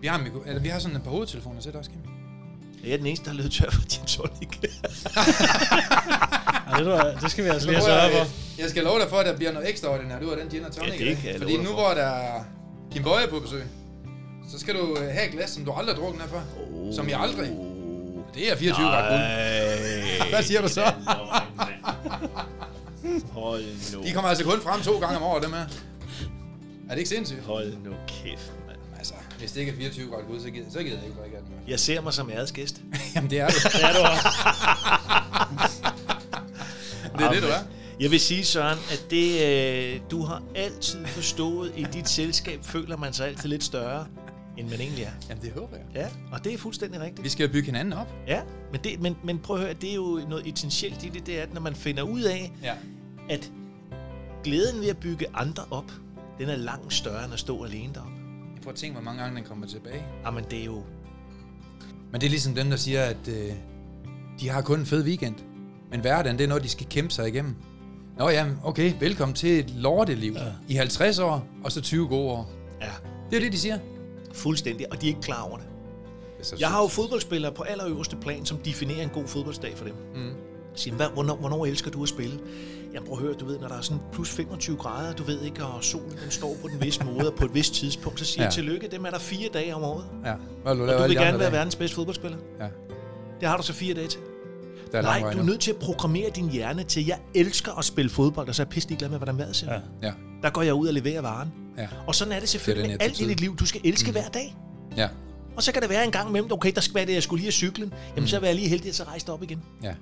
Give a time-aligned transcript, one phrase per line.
[0.00, 2.00] vi, har, mikro- eller, vi har sådan et par hovedtelefoner til også, Kim.
[2.84, 4.48] Jeg er den eneste, der har løbet tør for din tonic.
[6.70, 8.60] Ja, det, tror jeg, det skal vi altså Så lige prøver have sørget jeg, for.
[8.62, 10.72] jeg skal love dig for, at der bliver noget ekstraordinært ud af den gin og
[10.72, 11.00] tonic.
[11.00, 11.74] Ja, det kan jeg Fordi dig nu for.
[11.74, 12.44] hvor der er
[12.92, 13.62] Kim Bøje på besøg,
[14.52, 16.40] så skal du øh, have et glas, som du aldrig har drukket før.
[16.74, 16.94] Oh.
[16.94, 17.50] Som jeg aldrig.
[18.34, 19.20] Det er 24 grader guld.
[20.18, 20.28] Nej.
[20.30, 20.92] Hvad siger du så?
[23.32, 23.64] Hold
[23.96, 24.02] nu.
[24.02, 25.60] De kommer altså kun frem to gange om året, dem her.
[26.88, 27.40] Er det ikke sindssygt?
[27.44, 28.32] Hold nu kæft.
[28.32, 28.50] Altså,
[29.40, 31.60] hvis det ikke er 24 grader guld, så gider, så gider jeg ikke drikke mere.
[31.68, 32.80] Jeg ser mig som æresgæst.
[33.14, 33.56] Jamen, det er det.
[33.72, 34.28] Det er du også.
[37.18, 37.62] Det er det, du er.
[38.00, 39.46] Jeg vil sige, Søren, at det,
[39.94, 44.06] øh, du har altid forstået, i dit selskab føler man sig altid lidt større,
[44.58, 45.10] end man egentlig er.
[45.28, 45.86] Jamen, det håber jeg.
[46.02, 47.24] Ja, og det er fuldstændig rigtigt.
[47.24, 48.14] Vi skal jo bygge hinanden op.
[48.26, 48.40] Ja,
[48.72, 51.38] men, det, men, men prøv at høre, det er jo noget essentielt i det, det
[51.38, 52.74] er, at når man finder ud af, Ja.
[53.30, 53.50] at
[54.44, 55.92] glæden ved at bygge andre op,
[56.38, 58.12] den er langt større end at stå alene deroppe.
[58.62, 60.04] Prøver at tænke, hvor mange gange den kommer tilbage.
[60.24, 60.82] Jamen, det er jo...
[62.12, 63.52] Men det er ligesom dem, der siger, at øh,
[64.40, 65.34] de har kun en fed weekend.
[65.90, 67.54] Men hverdagen, det er noget, de skal kæmpe sig igennem.
[68.18, 70.52] Nå ja, okay, velkommen til et lorteliv ja.
[70.68, 72.50] i 50 år, og så 20 gode år.
[72.80, 72.90] Ja,
[73.30, 73.78] Det er det, de siger.
[74.32, 75.66] fuldstændig, og de er ikke klar over det.
[76.40, 79.94] Det Jeg har jo fodboldspillere på allerøverste plan, som definerer en god fodboldsdag for dem.
[80.14, 80.30] Mm.
[80.74, 82.38] Siger, hvornår, hvornår elsker du at spille?
[82.94, 85.40] Jamen prøv at høre, du ved, når der er sådan plus 25 grader, du ved
[85.42, 88.24] ikke, og solen den står på den visse måde, og på et vist tidspunkt, så
[88.24, 88.46] siger Ja.
[88.46, 90.04] jeg tillykke, dem er der fire dage om året.
[90.24, 90.34] Ja.
[90.34, 91.52] Vil du, Og du vil gerne være dage?
[91.52, 92.38] verdens bedste fodboldspiller.
[92.60, 92.66] Ja,
[93.40, 94.20] Det har du så fire dage til.
[94.92, 97.84] der er Nej, du er nødt til at programmere din hjerne til, jeg elsker at
[97.84, 99.72] spille fodbold, og så er jeg pisselig glad med, hvordan vejret ser.
[99.72, 99.80] Ja.
[100.02, 100.12] Ja.
[100.42, 101.48] Der går jeg ud og leverer varen.
[101.78, 103.56] ja, Og sådan er det selvfølgelig Det er med alt i dit liv.
[103.56, 104.12] Du skal elske mm.
[104.12, 104.56] hver dag.
[104.96, 105.08] ja,
[105.56, 107.38] Og så kan det være en gang imellem, okay, der skal være det, jeg skulle
[107.40, 107.92] lige have cyklen.
[108.16, 109.62] Jamen, så er jeg lige heldig, at så rejse dig op igen.
[109.82, 109.94] ja.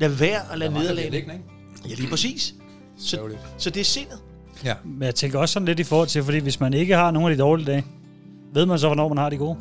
[0.00, 1.16] Lad være at lade mangler nederlagene.
[1.16, 1.44] lidt, ikke?
[1.88, 2.54] Ja, lige præcis.
[2.98, 3.40] Så, Sørgeligt.
[3.58, 4.18] så det er sindet.
[4.64, 4.74] Ja.
[4.84, 7.30] Men jeg tænker også sådan lidt i forhold til, fordi hvis man ikke har nogen
[7.30, 7.84] af de dårlige dage,
[8.54, 9.58] ved man så, hvornår man har de gode?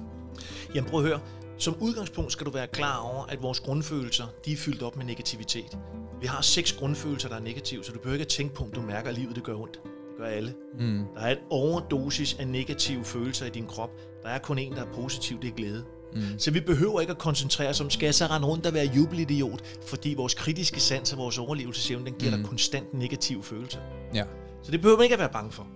[0.75, 1.19] Jamen prøv at høre.
[1.57, 5.05] Som udgangspunkt skal du være klar over, at vores grundfølelser, de er fyldt op med
[5.05, 5.77] negativitet.
[6.21, 8.71] Vi har seks grundfølelser, der er negative, så du behøver ikke at tænke på, om
[8.71, 9.73] du mærker, at livet det gør ondt.
[9.83, 10.53] Det gør alle.
[10.79, 11.03] Mm.
[11.15, 13.89] Der er et overdosis af negative følelser i din krop.
[14.23, 15.83] Der er kun en, der er positiv, det er glæde.
[16.15, 16.21] Mm.
[16.39, 18.85] Så vi behøver ikke at koncentrere os om, skal jeg så rende rundt og være
[18.95, 19.61] jubelidiot?
[19.87, 22.37] Fordi vores kritiske sans og vores overlevelsesevne, den giver Mm.
[22.41, 23.79] dig konstant negative følelser.
[24.13, 24.23] Ja.
[24.63, 25.67] Så det behøver man ikke at være bange for.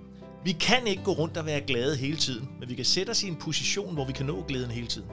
[0.43, 3.23] Vi kan ikke gå rundt og være glade hele tiden, men vi kan sætte os
[3.23, 5.07] i en position, hvor vi kan nå glæden hele tiden.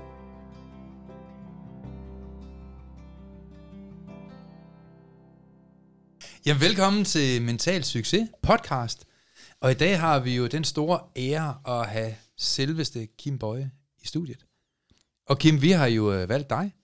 [6.46, 9.04] Ja, velkommen til Mental Succes podcast.
[9.60, 13.70] Og i dag har vi jo den store ære at have selveste Kim Bøje
[14.02, 14.44] i studiet.
[15.28, 16.74] Og Kim, vi har jo øh, valgt dig,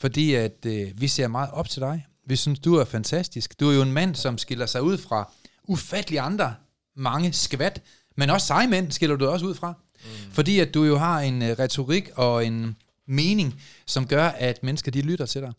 [0.00, 2.06] fordi at øh, vi ser meget op til dig.
[2.26, 3.60] Vi synes, du er fantastisk.
[3.60, 5.32] Du er jo en mand, som skiller sig ud fra
[5.68, 6.54] ufattelige andre
[6.96, 7.82] mange skvat,
[8.16, 9.72] men også seje mænd skiller du også ud fra.
[9.72, 10.32] Mm.
[10.32, 14.90] Fordi at du jo har en øh, retorik og en mening, som gør, at mennesker
[14.92, 15.52] de lytter til dig.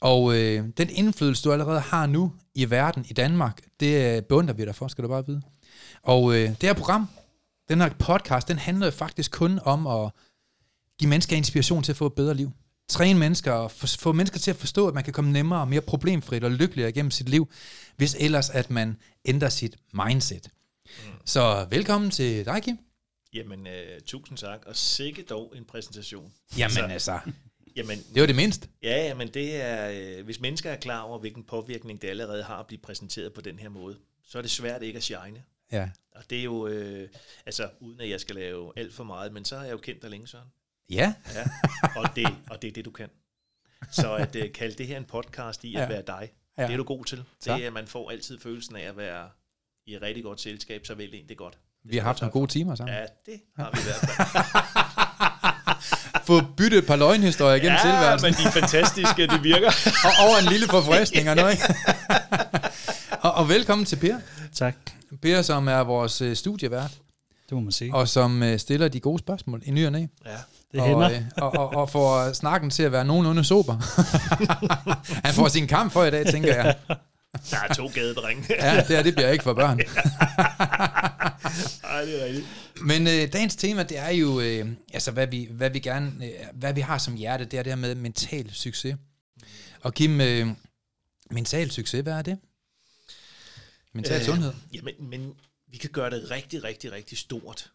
[0.00, 4.54] Og øh, den indflydelse, du allerede har nu i verden, i Danmark, det øh, beundrer
[4.54, 5.42] vi dig for, skal du bare vide.
[6.02, 7.08] Og øh, det her program,
[7.68, 10.10] den her podcast, den handler faktisk kun om at
[11.02, 12.50] give mennesker inspiration til at få et bedre liv.
[12.88, 15.68] Træne mennesker og få, få mennesker til at forstå, at man kan komme nemmere og
[15.68, 17.50] mere problemfrit og lykkeligere igennem sit liv,
[17.96, 20.48] hvis ellers at man ændrer sit mindset.
[20.86, 21.12] Mm.
[21.24, 22.78] Så velkommen til dig, Kim.
[23.34, 26.32] Jamen, øh, tusind tak, og sikke dog en præsentation.
[26.58, 27.18] Jamen Så- altså,
[27.76, 28.68] Jamen, det var det mindste.
[28.82, 32.42] ja, ja, men det er, øh, hvis mennesker er klar over, hvilken påvirkning det allerede
[32.42, 35.42] har at blive præsenteret på den her måde, så er det svært ikke at shine.
[35.72, 35.88] Ja.
[36.16, 37.08] Og det er jo, øh,
[37.46, 40.02] altså uden at jeg skal lave alt for meget, men så har jeg jo kendt
[40.02, 40.48] dig længe, Søren.
[40.92, 41.44] Ja, Ja,
[41.96, 43.08] og det, og det er det, du kan.
[43.92, 45.88] Så at uh, kalde det her en podcast i at Ja.
[45.88, 46.28] være dig,
[46.58, 46.62] Ja.
[46.66, 47.24] det er du god til.
[47.44, 49.28] Det er, at man får altid følelsen af at være
[49.86, 51.58] i et rigtig godt selskab, så vælg en, det er godt.
[51.84, 52.94] vi har haft nogle gode timer sammen.
[52.96, 54.42] Ja, det har vi i hvert fald.
[56.26, 58.26] få byttet et par løgnhistorier igennem Ja, tilværelsen.
[58.26, 59.70] men de er fantastiske, de virker.
[60.06, 61.58] Og over en lille forfriskning og noget.
[63.26, 64.16] og, og velkommen til Per.
[64.54, 64.74] Tak.
[65.22, 66.90] Per, som er vores øh, studievært,
[67.48, 67.94] Det må man sige.
[67.94, 70.06] og som øh, stiller de gode spørgsmål i ny og næ.
[70.26, 70.36] Ja.
[70.72, 71.10] Det og, hænder.
[71.10, 73.74] øh, og, og, og får snakken til at være nogenlunde sober.
[75.26, 76.76] Han får sin kamp for i dag, tænker jeg.
[77.50, 78.44] Der er to gadedrenge.
[78.50, 79.80] Ja, det, her, det bliver ikke for børn.
[81.84, 82.46] Ej, det er rigtigt.
[82.80, 86.30] Men øh, dagens tema, det er jo, øh, altså hvad vi, hvad vi gerne, øh,
[86.54, 88.96] hvad vi har som hjerte, det er det her med mental succes.
[89.80, 90.46] Og Kim, øh,
[91.30, 92.38] mental succes, hvad er det?
[93.92, 94.52] Mental øh, sundhed?
[94.74, 95.34] Jamen, men
[95.70, 97.70] vi kan gøre det rigtig, rigtig, rigtig stort.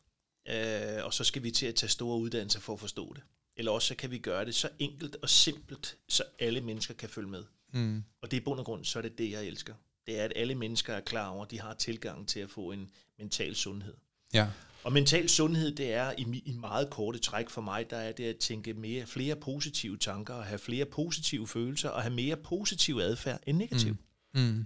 [0.47, 3.23] Øh, og så skal vi til at tage store uddannelser for at forstå det.
[3.57, 7.09] Eller også så kan vi gøre det så enkelt og simpelt, så alle mennesker kan
[7.09, 7.43] følge med.
[7.71, 8.03] Mm.
[8.21, 9.73] Og det er i bund og grund, så er det det, jeg elsker.
[10.07, 12.71] Det er, at alle mennesker er klar over, at de har tilgang til at få
[12.71, 12.89] en
[13.19, 13.93] mental sundhed.
[14.33, 14.47] Ja.
[14.83, 18.23] Og mental sundhed, det er i, i meget korte træk for mig, der er det
[18.23, 22.99] at tænke mere, flere positive tanker, og have flere positive følelser, og have mere positiv
[23.01, 23.97] adfærd end negativ.
[24.33, 24.41] Mm.
[24.41, 24.65] Mm.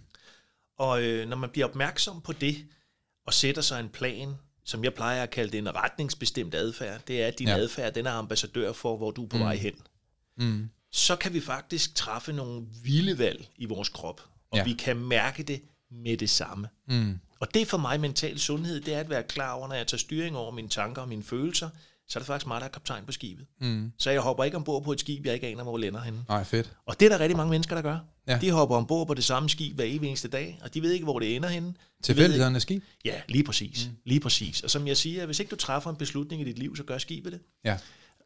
[0.78, 2.66] Og øh, når man bliver opmærksom på det,
[3.26, 7.22] og sætter sig en plan, som jeg plejer at kalde det en retningsbestemt adfærd, det
[7.24, 7.56] er, at din Ja.
[7.58, 9.44] adfærd, den er ambassadør for, hvor du er på mm.
[9.44, 9.74] vej hen.
[10.38, 10.70] Mm.
[10.92, 14.22] Så kan vi faktisk træffe nogle vilde valg i vores krop,
[14.52, 14.64] og Ja.
[14.64, 15.62] vi kan mærke det
[15.92, 16.68] med det samme.
[16.88, 17.20] Mm.
[17.40, 19.88] Og det er for mig mental sundhed, det er at være klar over, når jeg
[19.88, 21.70] tager styring over mine tanker og mine følelser,
[22.08, 23.46] så er det faktisk mig, der er kaptajn på skibet.
[23.62, 23.92] Mm.
[23.98, 26.26] Så jeg hopper ikke ombord på et skib, jeg ikke aner, hvor lænder henne.
[26.28, 26.74] Nej, fedt.
[26.86, 27.98] Og det er der rigtig mange mennesker, der gør.
[28.28, 28.38] Ja.
[28.42, 31.04] De hopper ombord på det samme skib hver evig eneste dag, og de ved ikke,
[31.04, 31.74] hvor det ender henne.
[32.04, 32.84] Tilfældighedernes skib?
[33.06, 33.88] Ja, lige præcis.
[33.88, 33.98] Mm.
[34.06, 34.62] Lige præcis.
[34.62, 36.98] Og som jeg siger, hvis ikke du træffer en beslutning i dit liv, så gør
[36.98, 37.42] skibet det.
[37.66, 37.78] Ja.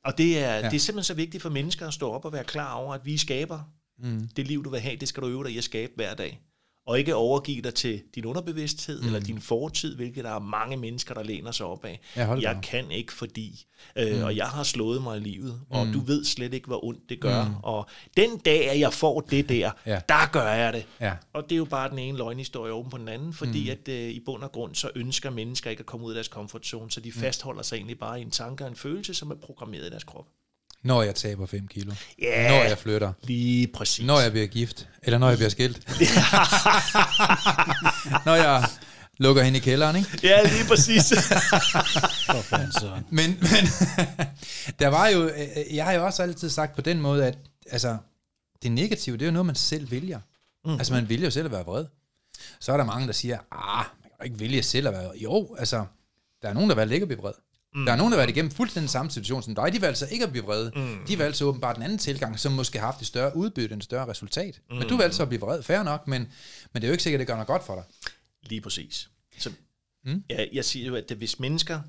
[0.06, 0.70] Og det er, ja.
[0.70, 3.06] det er simpelthen så vigtigt for mennesker at stå op og være klar over, at
[3.06, 3.60] vi skaber
[4.00, 4.28] Mm.
[4.36, 6.42] det liv, du vil have, det skal du øve dig i at skabe hver dag.
[6.86, 9.08] Og ikke overgive dig til din underbevidsthed mm.
[9.08, 12.00] eller din fortid, hvilket der er mange mennesker, der læner sig op af.
[12.16, 13.66] Ja, da jeg kan ikke fordi,
[13.96, 14.24] øh, mm.
[14.24, 15.94] og jeg har slået mig i livet, og mm.
[15.94, 17.44] du ved slet ikke, hvor ondt det gør.
[17.44, 17.54] Mm.
[17.64, 20.00] Og den dag, at jeg får det der, Ja.
[20.10, 20.86] der gør jeg det.
[21.02, 21.14] Ja.
[21.34, 23.72] Og det er jo bare den ene løgnhistorie oven på den anden, fordi mm.
[23.72, 26.28] at øh, i bund og grund, så ønsker mennesker ikke at komme ud af deres
[26.28, 27.16] comfort zone, så de mm.
[27.16, 30.04] fastholder sig egentlig bare i en tanke og en følelse, som er programmeret i deres
[30.04, 30.26] krop.
[30.86, 31.94] Når jeg taber 5 kilo.
[32.22, 32.50] Ja.
[32.50, 33.14] Når jeg flytter.
[33.24, 34.06] Lige præcis.
[34.06, 34.88] Når jeg bliver gift.
[35.04, 35.78] Eller når jeg bliver skilt.
[38.26, 38.66] når jeg
[39.18, 40.10] lukker hende i kælderen, ikke?
[40.24, 41.14] Ja, lige præcis.
[43.10, 43.66] Men, men
[44.80, 47.38] der var jo, øh, jeg har jo også altid sagt på den måde, at
[47.72, 47.98] altså,
[48.64, 50.20] det negative, det er jo noget, man selv vælger.
[50.66, 50.74] Mm.
[50.74, 51.86] Altså, man vælger jo selv at være vred.
[52.60, 55.06] Så er der mange, der siger, ah, man kan jo ikke vælge selv at være
[55.06, 55.18] vred.
[55.18, 55.86] Jo, altså,
[56.42, 57.34] der er nogen, der valgte ikke at blive vred.
[57.76, 57.86] Mm.
[57.86, 59.74] Der er nogen, der har været igennem fuldstændig samme situation som dig.
[59.74, 60.72] De valgte så ikke at blive vrede.
[60.76, 61.06] Mm.
[61.08, 63.82] De valgte så åbenbart den anden tilgang, som måske har haft et større udbytte, en
[63.82, 64.62] større resultat.
[64.70, 64.76] Mm.
[64.76, 65.64] Men du valgte så at blive vred.
[65.64, 66.22] Fair nok, men,
[66.74, 67.84] men det er jo ikke sikkert, at det gør noget godt for dig.
[68.50, 69.10] Lige præcis.
[69.38, 69.50] Så,
[70.06, 70.12] Mm.
[70.12, 70.24] mm.
[70.30, 71.82] ja, jeg siger jo, at det, hvis mennesker,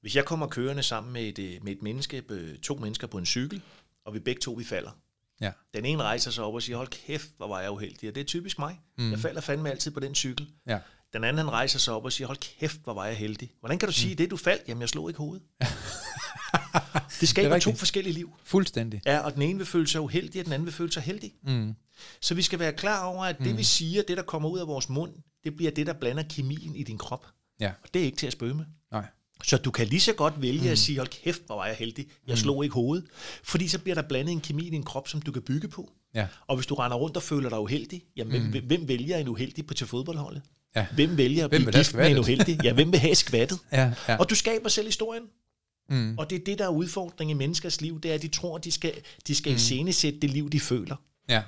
[0.00, 3.18] hvis jeg kommer kørende sammen med et, øh, med et menneske, øh, to mennesker på
[3.18, 3.62] en cykel,
[4.06, 4.90] og vi begge to vi falder.
[5.40, 5.52] Ja.
[5.74, 8.08] Den ene rejser sig op og siger, hold kæft, hvor var jeg uheldig.
[8.08, 8.80] Og det er typisk mig.
[8.98, 9.04] Mm.
[9.04, 9.10] Mm.
[9.10, 10.48] Jeg falder fandme altid på den cykel.
[10.66, 10.78] Ja.
[11.12, 13.50] Den anden han rejser sig op og siger, hold kæft, hvor var jeg heldig.
[13.60, 14.62] Hvordan kan du sige det, du faldt?
[14.68, 15.42] Jamen, jeg slog ikke hovedet.
[17.20, 17.78] det skaber to rigtigt.
[17.78, 18.32] forskellige liv.
[18.44, 19.02] Fuldstændig.
[19.06, 21.32] Ja, og den ene vil føle sig uheldig, og den anden vil føle sig heldig.
[21.42, 21.74] Mm.
[22.20, 24.66] Så vi skal være klar over, at det vi siger, det der kommer ud af
[24.66, 25.12] vores mund,
[25.44, 27.26] det bliver det, der blander kemien i din krop.
[27.60, 27.72] Ja.
[27.82, 28.64] Og det er ikke til at spøge med.
[28.92, 29.06] Nej.
[29.44, 30.68] Så du kan lige så godt vælge mm.
[30.68, 32.06] at sige, hold kæft, hvor var jeg heldig.
[32.26, 32.36] Jeg mm.
[32.36, 33.06] slog ikke hovedet.
[33.42, 35.92] Fordi så bliver der blandet en kemi i din krop, som du kan bygge på.
[36.14, 36.26] Ja.
[36.46, 38.50] Og hvis du render rundt og føler dig uheldig, jamen mm.
[38.50, 40.42] hvem, hvem vælger en uheldig på til fodboldholdet?
[40.76, 40.86] Ja.
[40.94, 42.60] Hvem vælger at Hvem blive gift med en uheldig?
[42.64, 43.58] Ja, hvem vil have skvattet?
[43.72, 44.16] Ja, ja.
[44.16, 45.22] Og du skaber selv historien.
[45.90, 46.18] Mm.
[46.18, 48.56] Og det er det, der er udfordringen i menneskers liv, det er, at de tror,
[48.58, 48.94] at de skal,
[49.26, 49.56] de skal mm.
[49.56, 50.96] iscenesætte det liv, de føler.
[51.28, 51.42] Ja.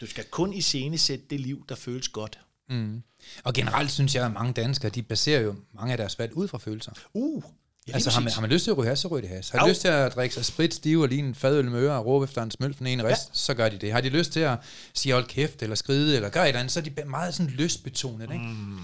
[0.00, 2.38] Du skal kun iscenesætte det liv, der føles godt.
[2.68, 3.02] Mm.
[3.44, 6.48] Og generelt synes jeg, at mange danskere, de baserer jo mange af deres valg ud
[6.48, 6.92] fra følelser.
[7.14, 7.44] Uh,
[7.88, 9.48] ja, altså har man, har man lyst til at ryge has, så ryger de has.
[9.48, 9.68] Har de Au.
[9.68, 12.24] lyst til at drikke sig sprit stive og lige en fadøl med øre og råbe
[12.24, 13.30] efter en smøl fra en rest, ja.
[13.32, 13.92] så gør de det.
[13.92, 14.58] Har de lyst til at
[14.94, 17.50] sige hold kæft eller skride eller gøre et eller andet, så er de meget sådan
[17.50, 18.30] lystbetonet.
[18.32, 18.44] Ikke?
[18.44, 18.78] Mm.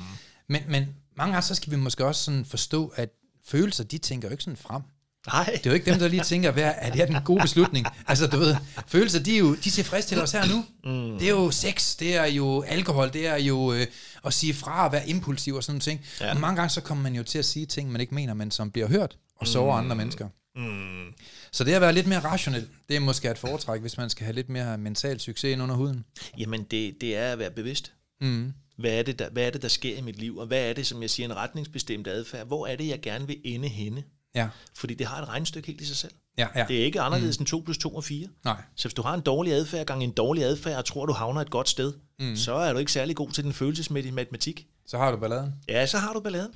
[0.49, 3.11] Men, men mange gange, så skal vi måske også sådan forstå, at
[3.47, 4.83] følelser, de tænker jo ikke sådan frem.
[5.26, 5.45] Nej.
[5.45, 7.87] Det er jo ikke dem, der lige tænker, hvad er det her den gode beslutning?
[8.06, 8.56] Altså, du ved,
[8.87, 10.64] følelser, de er jo de tilfredsstiller os her nu.
[10.85, 11.18] Mm.
[11.18, 13.87] Det er jo sex, det er jo alkohol, det er jo øh,
[14.25, 16.04] at sige fra og være impulsiv og sådan nogle ting.
[16.21, 16.30] Ja.
[16.30, 18.50] Og mange gange, så kommer man jo til at sige ting, man ikke mener, men
[18.50, 19.85] som bliver hørt og sårer mm.
[19.85, 20.28] andre mennesker.
[20.56, 21.14] Mm.
[21.52, 24.25] Så det at være lidt mere rationel, det er måske et foretræk, hvis man skal
[24.25, 26.04] have lidt mere mental succes ind under huden.
[26.38, 27.92] Jamen, det, det er at være bevidst.
[28.21, 28.52] Mm.
[28.78, 30.37] Hvad er, det, der, hvad er det, der sker i mit liv?
[30.37, 32.47] Og hvad er det, som jeg siger, en retningsbestemt adfærd?
[32.47, 34.02] Hvor er det, jeg gerne vil ende henne?
[34.37, 36.12] Ja, Fordi det har et regnestykke helt i sig selv.
[36.38, 36.64] ja, ja.
[36.69, 37.43] Det er ikke anderledes mm.
[37.43, 38.28] end 2 plus 2 og 4.
[38.45, 38.62] Nej.
[38.76, 41.40] Så hvis du har en dårlig adfærd gange en dårlig adfærd, og tror, du havner
[41.40, 42.37] et godt sted, mm.
[42.37, 44.66] så er du ikke særlig god til den følelsesmæssige matematik.
[44.87, 45.55] Så har du balladen.
[45.69, 46.55] Ja, så har du balladen.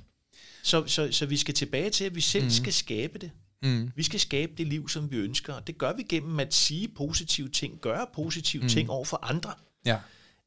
[0.63, 2.51] Så, så, så vi skal tilbage til, at vi selv mm.
[2.51, 3.31] skal skabe det.
[3.63, 3.91] Mm.
[3.97, 6.89] Vi skal skabe det liv, som vi ønsker, og det gør vi gennem at sige
[6.89, 8.69] positive ting, gøre positive mm.
[8.69, 9.53] ting over for andre.
[9.87, 9.97] Ja.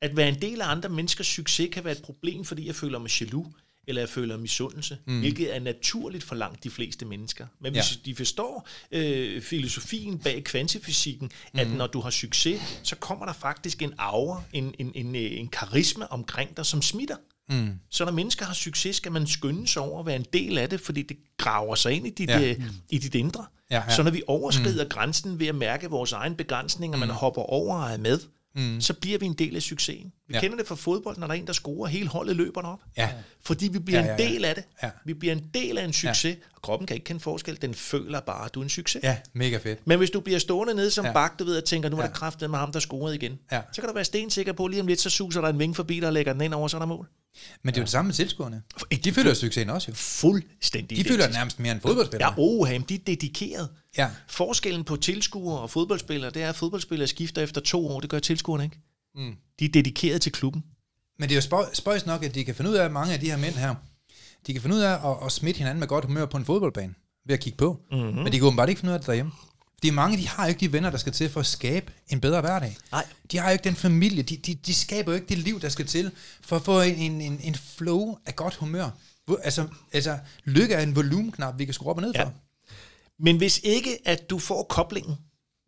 [0.02, 3.00] At være en del af andre menneskers succes kan være et problem, fordi jeg føler
[3.00, 3.48] mig jaloux,
[3.88, 5.20] eller jeg føler misundelse, mm.
[5.20, 7.48] hvilket er naturligt for langt de fleste mennesker.
[7.62, 8.00] Men hvis Ja.
[8.06, 13.82] de forstår øh, filosofien bag kvantefysikken, at når du har succes, så kommer der faktisk
[13.82, 17.16] en aura, en, en, en, øh, en karisma omkring dig, som smitter.
[17.50, 17.70] Mm.
[17.90, 20.70] Så når mennesker har succes, skal man skynde sig over at være en del af
[20.70, 22.40] det, fordi det graver sig ind i dit, Ja.
[22.40, 22.56] ja.
[22.90, 23.46] i dit indre.
[23.72, 23.96] Ja, ja.
[23.96, 24.90] Så når vi overskrider mm.
[24.90, 28.20] grænsen ved at mærke vores egen begrænsning, og man hopper over og er med,
[28.56, 28.82] mm.
[28.82, 30.12] så bliver vi en del af succesen.
[30.34, 30.42] Vi Ja.
[30.42, 30.48] ja.
[30.48, 32.80] kender det fra fodbold, når der er en, der scorer, hele holdet løber op.
[32.98, 33.10] Ja.
[33.44, 34.30] Fordi vi bliver Ja, ja, ja, ja, ja.
[34.30, 34.64] en del af det.
[34.84, 34.90] Ja.
[35.06, 36.36] Vi bliver en del af en succes, ja.
[36.56, 37.62] og kroppen kan ikke kende forskel.
[37.62, 39.04] Den føler bare, at du er en succes.
[39.04, 39.88] Ja, mega fedt.
[39.88, 41.10] Men hvis du bliver stående nede som Ja.
[41.10, 41.14] ja.
[41.14, 42.08] bak, du ved, og tænker, nu er Ja.
[42.08, 43.62] der kraftet med ham, der scorede igen, Ja.
[43.74, 46.00] så kan du være stensikker på, lige om lidt, så suser der en vinge forbi
[46.00, 47.08] og lægger den ind over, så er der mål.
[47.64, 48.62] Men det er jo det samme med tilskuerne.
[49.04, 49.96] De føler jo succesen også jo.
[49.96, 52.36] Fuldstændig De føler nærmest mere end fodboldspillere.
[52.68, 53.70] Ja, men de er dedikeret.
[53.98, 54.10] Ja.
[54.28, 58.00] Forskellen på tilskuere og fodboldspillere, det er, at fodboldspillere skifter efter to år.
[58.00, 58.78] Det gør tilskuerne ikke.
[59.16, 59.36] Mm.
[59.60, 60.64] De er dedikeret til klubben.
[61.20, 63.20] Men det er jo spøj, spøjs nok, at de kan finde ud af, mange af
[63.20, 63.76] de her mænd her,
[64.48, 66.94] de kan finde ud af at, at smitte hinanden med godt humør på en fodboldbane,
[67.26, 67.80] ved at kigge på.
[67.92, 68.16] Mm-hmm.
[68.16, 69.32] Men de kan åbenbart ikke finde ud af det derhjemme.
[69.78, 72.22] Fordi mange, de har jo ikke de venner, der skal til for at skabe en
[72.22, 72.78] bedre hverdag.
[72.92, 73.06] Nej.
[73.32, 75.70] De har jo ikke den familie, de, de, de skaber jo ikke det liv, der
[75.70, 78.90] skal til, for at få en, en, en, flow af godt humør.
[79.44, 82.24] Altså, altså lykke er en volumenknap, vi kan skrue op og ned Ja.
[82.24, 82.34] for.
[83.20, 85.16] Men hvis ikke, at du får koblingen,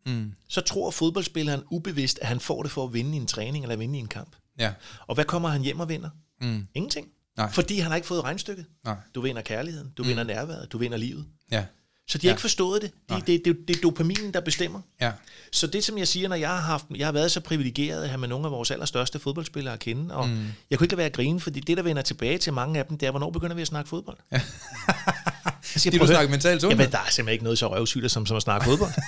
[0.06, 0.32] mm.
[0.48, 3.76] så tror fodboldspilleren ubevidst, at han får det for at vinde i en træning eller
[3.76, 4.36] vinde i en kamp.
[4.58, 4.72] Ja.
[5.06, 6.10] Og hvad kommer han hjem og vinder?
[6.40, 6.66] Mm.
[6.74, 7.08] Ingenting.
[7.36, 7.50] Nej.
[7.52, 8.66] Fordi han har ikke fået regnstykket.
[8.84, 8.96] Nej.
[9.14, 10.08] Du vinder kærligheden, du mm.
[10.08, 11.26] vinder nærværet, du vinder livet.
[11.50, 11.64] Ja.
[12.08, 12.34] Så de har Ja.
[12.34, 12.90] ikke forstået det.
[13.10, 14.80] De, det, det, det er dopaminen, der bestemmer.
[15.00, 15.12] Ja.
[15.52, 18.08] Så det, som jeg siger, når jeg har haft, jeg har været så privilegeret at
[18.08, 20.46] have med nogle af vores allerstørste fodboldspillere at kende, og mm.
[20.70, 22.86] jeg kunne ikke lade være at grine, fordi det, der vender tilbage til mange af
[22.86, 24.16] dem, det er, hvornår begynder vi at snakke fodbold?
[24.32, 24.40] Ja.
[25.74, 26.78] Det er du snakker mentalt sundhed.
[26.78, 28.92] Jamen, der er simpelthen ikke noget så røvsygt som, som at snakke fodbold.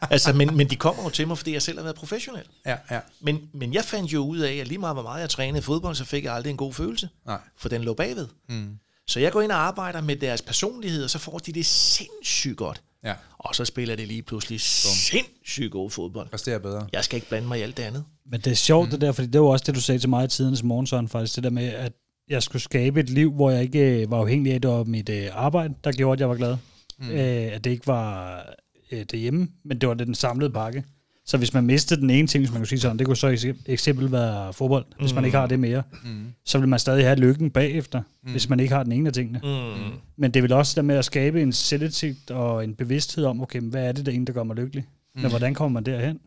[0.00, 2.44] altså, men, men de kommer jo til mig, fordi jeg selv har været professionel.
[2.66, 3.00] Ja, ja.
[3.20, 5.94] Men, men jeg fandt jo ud af, at lige meget hvor meget jeg trænede fodbold,
[5.94, 7.08] så fik jeg aldrig en god følelse.
[7.26, 7.38] Nej.
[7.56, 8.26] For den lå bagved.
[8.48, 8.78] Mm.
[9.06, 12.56] Så jeg går ind og arbejder med deres personlighed, og så får de det sindssygt
[12.56, 12.82] godt.
[13.04, 13.14] Ja.
[13.38, 16.28] Og så spiller det lige pludselig sindssygt god fodbold.
[16.28, 16.86] Præsterer bedre.
[16.92, 18.04] Jeg skal ikke blande mig i alt det andet.
[18.30, 18.90] Men det er sjovt mm.
[18.90, 21.08] det der, fordi det var også det, du sagde til mig i tidens morgen, Søren,
[21.08, 21.92] faktisk, det der med, at
[22.28, 24.84] jeg skulle skabe et liv, hvor jeg ikke øh, var afhængig af, at det var
[24.84, 26.56] mit øh, arbejde, der gjorde, at jeg var glad.
[26.98, 27.10] Mm.
[27.10, 28.44] Øh, at det ikke var
[28.92, 30.84] øh, det hjemme, men det var det den samlede pakke.
[31.26, 33.32] Så hvis man mistede den ene ting, hvis man kunne sige sådan, det kunne så
[33.32, 35.00] ekse- eksempel være fodbold, mm.
[35.00, 36.26] hvis man ikke har det mere, mm.
[36.44, 38.30] så vil man stadig have lykken bagefter, mm.
[38.30, 39.40] hvis man ikke har den ene af tingene.
[39.44, 39.92] Mm.
[40.16, 43.60] Men det vil også der med at skabe en selvindsigt og en bevidsthed om, okay,
[43.60, 44.86] hvad er det, der ene, der gør mig lykkelig?
[45.14, 45.20] Mm.
[45.20, 46.20] Men hvordan kommer man derhen?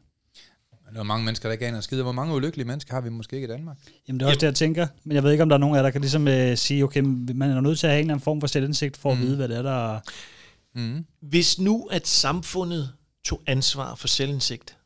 [0.94, 2.02] Der er mange mennesker, der ikke aner en skid.
[2.02, 3.78] Hvor mange ulykkelige mennesker har vi måske ikke i Danmark?
[4.08, 4.88] Jamen det er også det, jeg tænker.
[5.04, 6.84] Men jeg ved ikke, om der er nogen af jer, der kan ligesom øh, sige,
[6.84, 9.20] okay, man er nødt til at have en eller anden form for selvindsigt for at
[9.20, 10.00] vide, hvad det er, der...
[10.74, 11.06] Mm.
[11.20, 14.78] Hvis nu at samfundet tog ansvar for selvindsigt,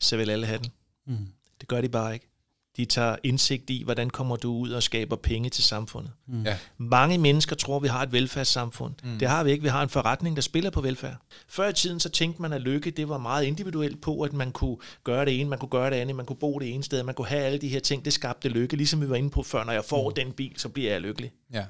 [0.00, 0.70] så vil alle have den.
[1.06, 1.28] Mm.
[1.60, 2.31] Det gør de bare ikke.
[2.76, 6.12] De tager indsigt i, hvordan kommer du ud og skaber penge til samfundet.
[6.26, 6.42] Mm.
[6.42, 6.58] Ja.
[6.78, 8.94] Mange mennesker tror, vi har et velfærdssamfund.
[9.02, 9.18] Mm.
[9.18, 9.62] Det har vi ikke.
[9.62, 11.16] Vi har en forretning, der spiller på velfærd.
[11.48, 14.52] Før i tiden, så tænkte man, at lykke det var meget individuelt på, at man
[14.52, 17.02] kunne gøre det ene, man kunne gøre det andet, man kunne bo det ene sted,
[17.02, 18.76] man kunne have alle de her ting, det skabte lykke.
[18.76, 20.14] Ligesom vi var inde på før, når jeg får mm.
[20.14, 21.32] den bil, så bliver jeg lykkelig.
[21.52, 21.64] Ja.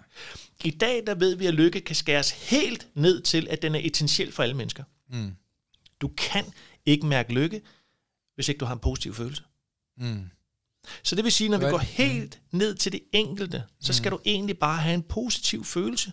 [0.65, 3.81] I dag, der ved vi, at lykke kan skæres helt ned til, at den er
[3.83, 4.85] essentiel for alle mennesker.
[5.11, 5.37] Mm.
[6.01, 6.45] Du kan
[6.87, 7.61] ikke mærke lykke,
[8.35, 9.43] hvis ikke du har en positiv følelse.
[9.99, 10.25] Mm.
[11.03, 14.19] Så det vil sige, når vi går helt ned til det enkelte, så skal du
[14.25, 16.13] egentlig bare have en positiv følelse,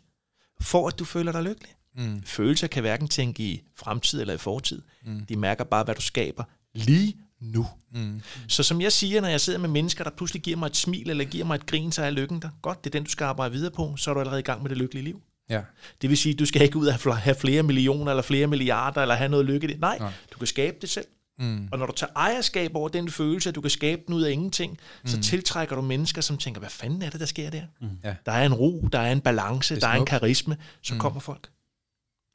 [0.62, 1.72] for at du føler dig lykkelig.
[1.98, 2.24] Mm.
[2.26, 4.82] Følelser kan hverken tænke i fremtid eller i fortid.
[5.06, 5.26] Mm.
[5.26, 7.68] De mærker bare, hvad du skaber lige nu.
[7.94, 8.22] Mm.
[8.48, 11.10] Så som jeg siger, når jeg sidder med mennesker, der pludselig giver mig et smil
[11.10, 12.50] eller giver mig et grin, så er lykken der.
[12.62, 13.96] Godt, det er den, du skal arbejde videre på.
[13.98, 15.22] Så er du allerede i gang med det lykkelige liv.
[15.50, 15.62] Ja.
[16.02, 18.48] Det vil sige, du skal ikke ud og have fl- have flere millioner eller flere
[18.48, 19.68] milliarder eller have noget lykke.
[19.80, 20.12] Nej, Nej.
[20.34, 21.06] du kan skabe det selv.
[21.39, 21.67] Mm.
[21.72, 24.31] Og når du tager ejerskab over den følelse, at du kan skabe den ud af
[24.31, 25.08] ingenting, mm.
[25.08, 27.62] så tiltrækker du mennesker, som tænker, hvad fanden er det, der sker der?
[27.81, 27.88] Mm.
[28.03, 28.15] Ja.
[28.25, 30.58] Der er en ro, der er en balance, Det der er er en karisme.
[30.81, 31.00] Så mm.
[31.00, 31.50] kommer folk.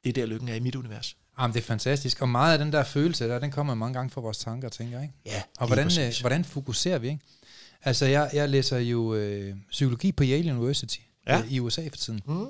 [0.03, 1.17] Det er der, lykken er i mit univers.
[1.39, 2.21] Jamen, det er fantastisk.
[2.21, 4.97] Og meget af den der følelse der, den kommer mange gange fra vores tanker, tænker
[4.97, 5.03] jeg.
[5.03, 5.15] Ikke?
[5.25, 7.07] Ja, Og hvordan, øh, hvordan fokuserer vi?
[7.07, 7.19] Ikke?
[7.83, 10.97] Altså, jeg, jeg læser jo øh, psykologi på Yale University
[11.27, 11.39] Ja.
[11.39, 12.21] øh, i USA for tiden.
[12.25, 12.45] Mm.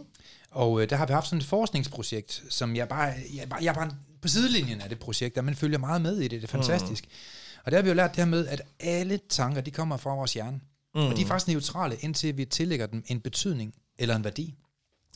[0.51, 3.69] Og øh, der har vi haft sådan et forskningsprojekt, som jeg bare, jeg, bare, jeg
[3.69, 3.91] er bare
[4.25, 6.41] på sidelinjen af det projekt, og man følger meget med i det.
[6.41, 7.03] Det er fantastisk.
[7.05, 7.61] Mm.
[7.65, 10.15] Og der har vi jo lært det her med, at alle tanker, de kommer fra
[10.15, 10.59] vores hjerne.
[10.95, 11.01] Mm.
[11.01, 14.55] Og de er faktisk neutrale, indtil vi tillægger dem en betydning eller en værdi.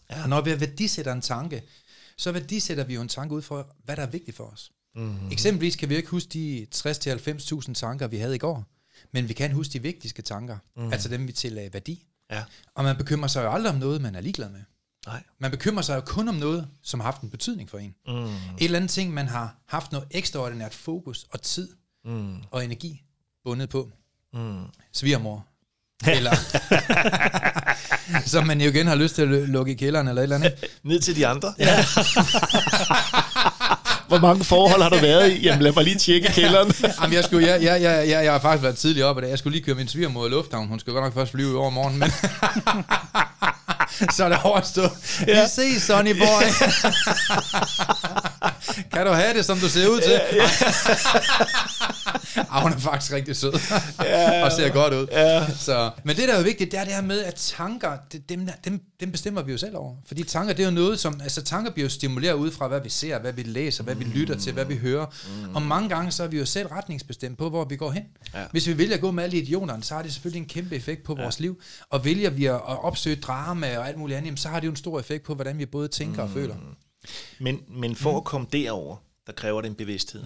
[0.10, 0.24] Ja.
[0.24, 1.64] Og når vi værdisætter en tanke,
[2.18, 4.72] så værdisætter vi jo en tanke ud fra, hvad der er vigtigt for os.
[4.96, 5.32] Mm.
[5.32, 8.66] Eksempelvis kan vi ikke huske de 60-90.000 tanker, vi havde i går,
[9.12, 10.94] men vi kan huske de vigtigste tanker, mm.
[10.94, 12.06] altså dem, vi tillagde værdi.
[12.32, 12.44] Ja.
[12.76, 14.62] Og man bekymrer sig jo aldrig om noget, man er ligeglad med.
[15.08, 15.24] Nej.
[15.40, 17.96] Man bekymrer sig jo kun om noget, som har haft en betydning for en.
[18.08, 18.24] Mm.
[18.26, 21.70] Et eller andet ting, man har haft noget ekstraordinært fokus og tid
[22.06, 22.36] Mm.
[22.52, 23.04] og energi
[23.44, 23.90] bundet på.
[24.34, 24.64] Mm.
[24.94, 25.46] Svigermor.
[26.08, 26.36] Eller
[28.26, 30.36] som man jo igen har lyst til at lu- lukke i kælderen eller et eller
[30.36, 30.54] andet.
[30.84, 31.54] Ned til de andre.
[31.60, 31.78] Ja.
[34.10, 35.42] Hvor mange forhold har du været i?
[35.42, 36.74] Jamen lad mig lige tjekke kælderen.
[37.02, 39.30] Jamen, jeg, skulle, jeg, jeg, jeg, jeg, jeg har faktisk været tidlig oppe i dag.
[39.30, 40.68] Jeg skulle lige køre min svigermor i lufthavn.
[40.68, 42.12] Hun skal godt nok først flyve i overmorgen, men...
[44.16, 44.92] så er det overstået.
[45.28, 45.42] Ja.
[45.42, 46.44] Vi ses, Sonny boy.
[48.94, 50.12] kan du have det, som du ser ud til?
[50.12, 50.50] Ja, ja.
[52.56, 53.54] ah, hun er faktisk rigtig sød.
[54.04, 55.08] Ja, og ser godt ud.
[55.12, 55.48] Ja.
[55.54, 58.30] Så, men det, der er jo vigtigt, det er det her med, at tanker, det,
[58.30, 59.96] dem, dem, dem bestemmer vi jo selv over.
[60.06, 61.20] Fordi tanker, det er jo noget, som...
[61.24, 64.04] Altså, tanker bliver jo stimuleret ud fra, hvad vi ser, hvad vi læser, hvad vi
[64.04, 65.06] lytter til, hvad vi hører.
[65.46, 65.56] Mm.
[65.56, 68.04] Og mange gange, så er vi jo selv retningsbestemt på, hvor vi går hen.
[68.34, 68.46] Ja.
[68.52, 71.04] Hvis vi vælger at gå med alle idioterne, så har det selvfølgelig en kæmpe effekt
[71.04, 71.24] på ja.
[71.24, 71.62] vores liv.
[71.90, 74.76] Og vælger vi at opsøge drama og alt muligt andet, så har det jo en
[74.76, 76.30] stor effekt på, hvordan vi både tænker mm.
[76.30, 76.56] og føler.
[77.40, 78.98] Men, men for at komme derover,
[79.28, 80.24] der kræver det en bevidsthed.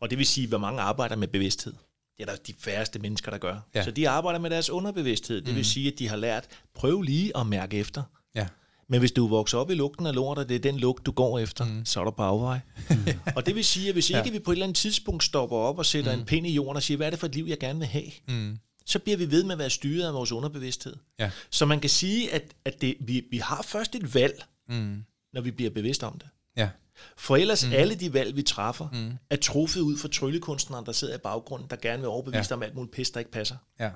[0.00, 1.72] Og det vil sige, hvor mange arbejder med bevidsthed.
[2.16, 3.56] Det er der de færreste mennesker, der gør.
[3.74, 3.84] Ja.
[3.84, 5.40] Så de arbejder med deres underbevidsthed.
[5.42, 8.02] Det vil sige, at de har lært, prøv lige at mærke efter.
[8.34, 8.46] Ja.
[8.88, 11.12] Men hvis du vokser op i lugten af lort, og det er den lugt, du
[11.12, 11.84] går efter, mm.
[11.84, 12.60] så er du på afvej.
[13.36, 14.30] og det vil sige, at hvis ikke Ja.
[14.30, 16.20] vi på et eller andet tidspunkt stopper op og sætter mm.
[16.20, 17.88] en pind i jorden og siger, hvad er det for et liv, jeg gerne vil
[17.88, 18.58] have, Mm.
[18.86, 20.96] så bliver vi ved med at være styret af vores underbevidsthed.
[21.18, 21.30] Ja.
[21.50, 25.04] Så man kan sige, at, at det, vi, vi har først et valg, Mm.
[25.32, 26.28] Når vi bliver bevidst om det.
[26.56, 26.70] Ja.
[27.16, 27.72] For ellers mm.
[27.72, 29.12] alle de valg, vi træffer, mm.
[29.30, 32.42] er truffet ud fra tryllekunstneren, der sidder i baggrunden, der gerne vil overbevise Ja.
[32.42, 33.56] dig om alt muligt pis, der ikke passer.
[33.80, 33.90] Ja.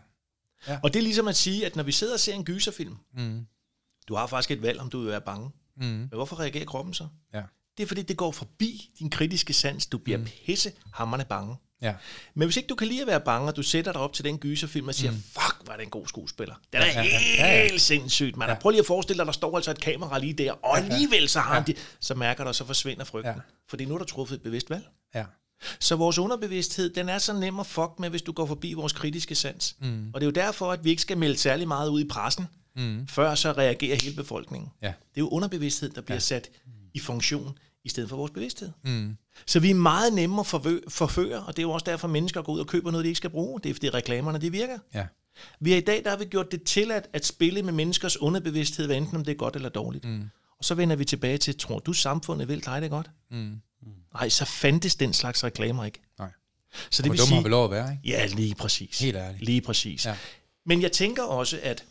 [0.83, 3.47] Og det er ligesom at sige, at når vi sidder og ser en gyserfilm, Mm.
[4.09, 5.51] du har faktisk et valg, om du vil være bange.
[5.77, 5.85] Mm.
[5.85, 7.07] Men hvorfor reagerer kroppen så?
[7.35, 7.43] Ja.
[7.77, 9.87] Det er fordi, det går forbi din kritiske sans.
[9.87, 10.25] Du bliver mm.
[10.47, 11.57] pisse hammerne bange.
[11.83, 11.95] Ja.
[12.35, 14.25] Men hvis ikke du kan lide at være bange, og du sætter dig op til
[14.25, 15.23] den gyserfilm og siger, mm.
[15.23, 16.55] fuck, var det en god skuespiller.
[16.73, 17.79] Det er da ja, helt ja, ja.
[17.79, 18.49] sindssygt, man.
[18.49, 18.55] Ja.
[18.55, 18.61] Ja.
[18.61, 21.41] Prøv lige at forestille dig, der står altså et kamera lige der, og alligevel så
[21.41, 23.31] har han de, så mærker du, og så forsvinder frygten.
[23.31, 23.37] Ja.
[23.37, 23.43] Ja.
[23.69, 24.85] Fordi nu er der truffet et bevidst valg.
[25.15, 25.25] Ja.
[25.81, 28.93] Så vores underbevidsthed, den er så nem at fuck med, hvis du går forbi vores
[28.93, 29.77] kritiske sans.
[29.81, 30.11] Mm.
[30.15, 32.47] Og det er jo derfor, at vi ikke skal melde særlig meget ud i pressen,
[32.77, 33.07] mm.
[33.07, 34.71] før så reagerer hele befolkningen.
[34.83, 34.87] Ja.
[34.87, 36.21] Det er jo underbevidsthed, der bliver ja.
[36.21, 36.51] sat
[36.95, 38.71] i funktion, i stedet for vores bevidsthed.
[38.85, 39.17] Mm.
[39.47, 42.13] Så vi er meget nemme at forvø- forføre, og det er jo også derfor, at
[42.13, 43.61] mennesker går ud og køber noget, de ikke skal bruge.
[43.61, 44.79] Det er fordi reklamerne, de virker.
[44.95, 45.07] Ja.
[45.61, 48.87] Vi har i dag, der har vi gjort det tilladt at spille med menneskers underbevidsthed,
[48.87, 50.05] hvad enten om det er godt eller dårligt.
[50.05, 50.31] Mm.
[50.59, 53.11] Og så vender vi tilbage til, tror du samfundet vil dig det godt?
[53.31, 53.61] Mm.
[54.15, 56.01] Nej, så fandtes den slags reklamer ikke.
[56.19, 56.31] Nej.
[56.91, 58.09] Så Det Hvor dumme har vi lov at være, ikke?
[58.09, 58.99] Ja, lige præcis.
[58.99, 59.45] Helt ærligt.
[59.45, 60.07] Lige præcis.
[60.07, 60.17] Ja.
[60.67, 61.85] Men jeg tænker også, at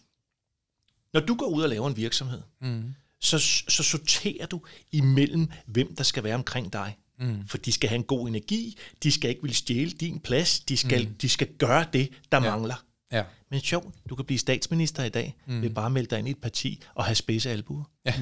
[1.14, 2.94] når du går ud og laver en virksomhed, Mm.
[3.22, 6.98] Så, så sorterer du imellem, hvem der skal være omkring dig.
[7.20, 7.48] Mm.
[7.48, 10.78] For de skal have en god energi, de skal ikke vil stjæle din plads, de
[10.78, 11.14] skal, mm.
[11.14, 12.50] de skal gøre det, der Ja.
[12.50, 12.84] mangler.
[13.12, 13.24] Ja.
[13.52, 15.62] Men sjovt, du kan blive statsminister i dag, mm.
[15.62, 17.84] ved bare at melde dig ind i et parti og have spidse albuer.
[18.06, 18.14] Ja.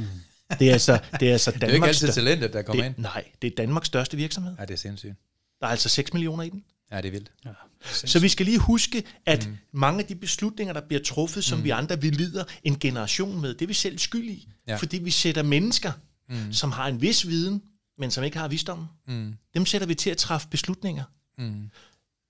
[0.59, 2.83] Det er altså, det er altså Det er jo ikke Danmarks, altid talentet, der kommer
[2.83, 2.93] ind.
[2.95, 4.55] det, nej, det er Danmarks største virksomhed.
[4.59, 5.13] Ja, det er sindssygt.
[5.62, 6.63] Der er altså 6 millioner i den.
[6.91, 7.32] Ja, det er vildt.
[7.45, 7.52] Ja.
[7.84, 9.58] Så vi skal lige huske, at mm.
[9.71, 11.63] mange af de beslutninger, der bliver truffet, som mm.
[11.63, 14.47] vi andre, vi lider en generation med, det er vi selv skyld i.
[14.67, 14.75] Ja.
[14.75, 15.91] Fordi vi sætter mennesker,
[16.30, 16.54] mm.
[16.54, 17.62] som har en vis viden,
[17.97, 19.34] men som ikke har visdommen, Mm.
[19.54, 21.04] dem sætter vi til at træffe beslutninger,
[21.38, 21.69] Mm.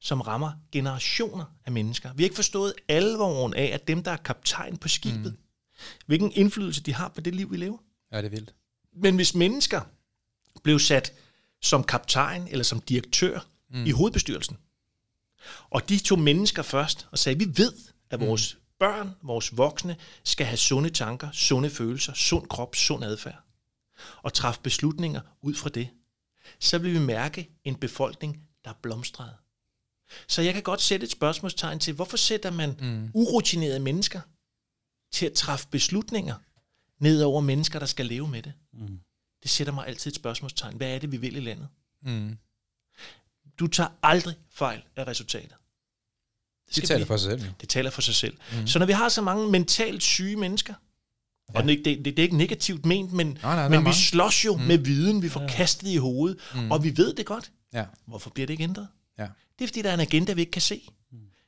[0.01, 2.13] som rammer generationer af mennesker.
[2.13, 5.37] Vi har ikke forstået alvoren af, at dem, der er kaptajn på skibet, mm.
[6.05, 7.77] hvilken indflydelse de har på det liv, vi lever.
[8.11, 8.53] Ja, det er vildt.
[9.01, 9.81] Men hvis mennesker
[10.63, 11.13] blev sat
[11.61, 13.85] som kaptajn eller som direktør mm.
[13.85, 14.57] i hovedbestyrelsen,
[15.69, 17.73] og de tog mennesker først og sagde, vi ved,
[18.09, 18.61] at vores mm.
[18.79, 23.43] børn, vores voksne, skal have sunde tanker, sunde følelser, sund krop, sund adfærd,
[24.21, 25.89] og træffe beslutninger ud fra det,
[26.59, 29.33] så vil vi mærke en befolkning, der er blomstret.
[30.27, 33.11] Så jeg kan godt sætte et spørgsmålstegn til, hvorfor sætter man mm.
[33.13, 34.21] urutinerede mennesker
[35.11, 36.35] til at træffe beslutninger
[36.99, 38.53] ned over mennesker, der skal leve med det?
[38.73, 38.99] Mm.
[39.43, 40.77] Det sætter mig altid et spørgsmålstegn.
[40.77, 41.67] Hvad er det, vi vil i landet?
[42.01, 42.37] Mm.
[43.59, 45.53] Du tager aldrig fejl af resultatet.
[46.67, 47.41] Det skal taler vi- for sig selv.
[47.45, 47.51] jo.
[47.61, 48.37] Det taler for sig selv.
[48.59, 48.67] Mm.
[48.67, 50.73] Så når vi har så mange mentalt syge mennesker,
[51.53, 51.59] ja.
[51.59, 53.93] og det, det, det, det er ikke negativt ment, men, Nej, nej, men vi mange.
[53.99, 54.63] slås jo mm.
[54.63, 56.71] med viden, vi får kastet i hovedet, mm.
[56.71, 57.51] og vi ved det godt.
[57.73, 57.85] Ja.
[58.05, 58.87] Hvorfor bliver det ikke ændret?
[59.17, 59.27] Ja.
[59.59, 60.81] Det er fordi, der er en agenda, vi ikke kan se.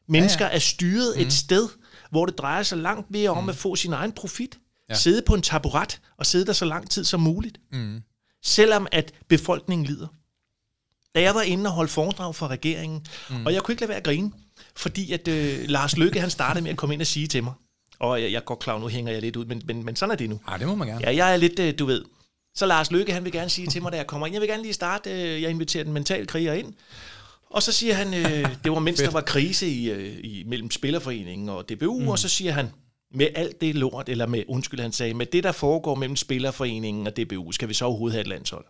[0.07, 0.55] Mennesker ja, ja.
[0.55, 1.21] er styret mm.
[1.21, 1.69] et sted,
[2.09, 4.55] hvor det drejer sig langt mere om at få sin egen profit.
[4.89, 4.93] Ja.
[4.93, 4.99] Ja.
[4.99, 7.57] Sidde på en taburet og sidde der så lang tid som muligt.
[7.71, 8.01] Mm.
[8.43, 10.07] Selvom at befolkningen lider.
[11.15, 13.45] Da jeg var inde og holdt foredrag for regeringen, mm.
[13.45, 14.31] og jeg kunne ikke lade være at grine,
[14.75, 17.53] fordi at øh, Lars Løkke, han startede med at komme ind og sige til mig,
[17.99, 20.17] og jeg, jeg går klar, nu hænger jeg lidt ud, men, men, men sådan er
[20.17, 20.39] det nu.
[20.47, 21.01] Ah, det må man gerne.
[21.01, 22.05] Ja, jeg er lidt, øh, du ved.
[22.55, 24.49] Så Lars Løkke, han vil gerne sige til mig, da jeg kommer ind, jeg vil
[24.49, 26.73] gerne lige starte, øh, jeg inviterer den mentale kriger ind.
[27.49, 30.71] Og så siger han, øh, det var mens der var krise i, øh, i, mellem
[30.71, 32.07] Spillerforeningen og DBU, mm.
[32.07, 32.69] og så siger han,
[33.13, 37.07] med alt det lort, eller med, undskyld han sagde, med det, der foregår mellem Spillerforeningen
[37.07, 38.65] og DBU, skal vi så overhovedet have et landshold?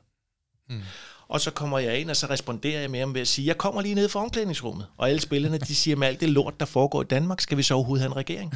[0.70, 0.82] Mm.
[1.32, 3.58] Og så kommer jeg ind, og så responderer jeg med ham ved at sige, jeg
[3.58, 6.66] kommer lige ned fra omklædningsrummet, og alle spillerne, de siger, med alt det lort, der
[6.66, 8.54] foregår i Danmark, skal vi så overhovedet have en regering?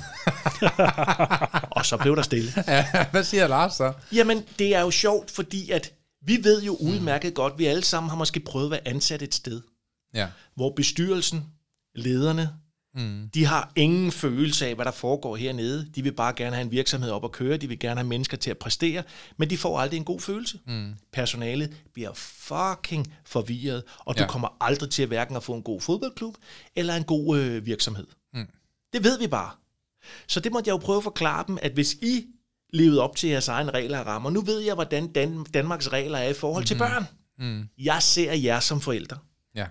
[1.77, 2.51] og så blev der stille.
[2.67, 3.93] Ja, hvad siger Lars så?
[4.11, 5.91] Jamen, det er jo sjovt, fordi at
[6.25, 9.33] vi ved jo udmærket godt, vi alle sammen har måske prøvet at være ansat et
[9.35, 9.61] sted,
[10.13, 10.27] Ja.
[10.55, 11.45] hvor bestyrelsen,
[11.95, 12.49] lederne,
[12.95, 13.29] mm.
[13.33, 15.89] de har ingen følelse af, hvad der foregår hernede.
[15.95, 18.37] De vil bare gerne have en virksomhed op at køre, de vil gerne have mennesker
[18.37, 19.03] til at præstere,
[19.37, 20.59] men de får aldrig en god følelse.
[20.67, 20.93] Mm.
[21.13, 24.27] Personalet bliver fucking forvirret, og du Ja.
[24.27, 26.35] kommer aldrig til at hverken at få en god fodboldklub
[26.75, 28.07] eller en god øh, virksomhed.
[28.33, 28.47] Mm.
[28.93, 29.51] Det ved vi bare.
[30.27, 32.25] Så det måtte jeg jo prøve at forklare dem, at hvis I
[32.73, 36.17] levede op til jeres egne regler og rammer, nu ved jeg, hvordan Dan- Danmarks regler
[36.17, 36.67] er i forhold mm.
[36.67, 37.05] til børn.
[37.39, 37.67] Mm.
[37.77, 39.17] Jeg ser jer som forældre.
[39.55, 39.65] Ja.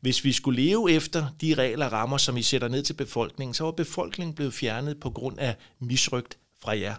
[0.00, 3.54] Hvis vi skulle leve efter de regler og rammer, som I sætter ned til befolkningen,
[3.54, 6.94] så var befolkningen blevet fjernet på grund af misrygt fra jer.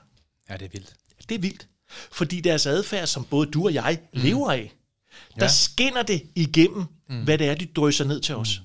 [0.50, 0.94] Ja, det er vildt.
[1.30, 1.68] Det er vildt.
[2.12, 4.22] Fordi deres adfærd, som både du og jeg mm.
[4.22, 4.74] lever af,
[5.40, 5.48] der Ja.
[5.48, 7.24] skinner det igennem, mm.
[7.24, 8.62] hvad det er, de drysser ned til os.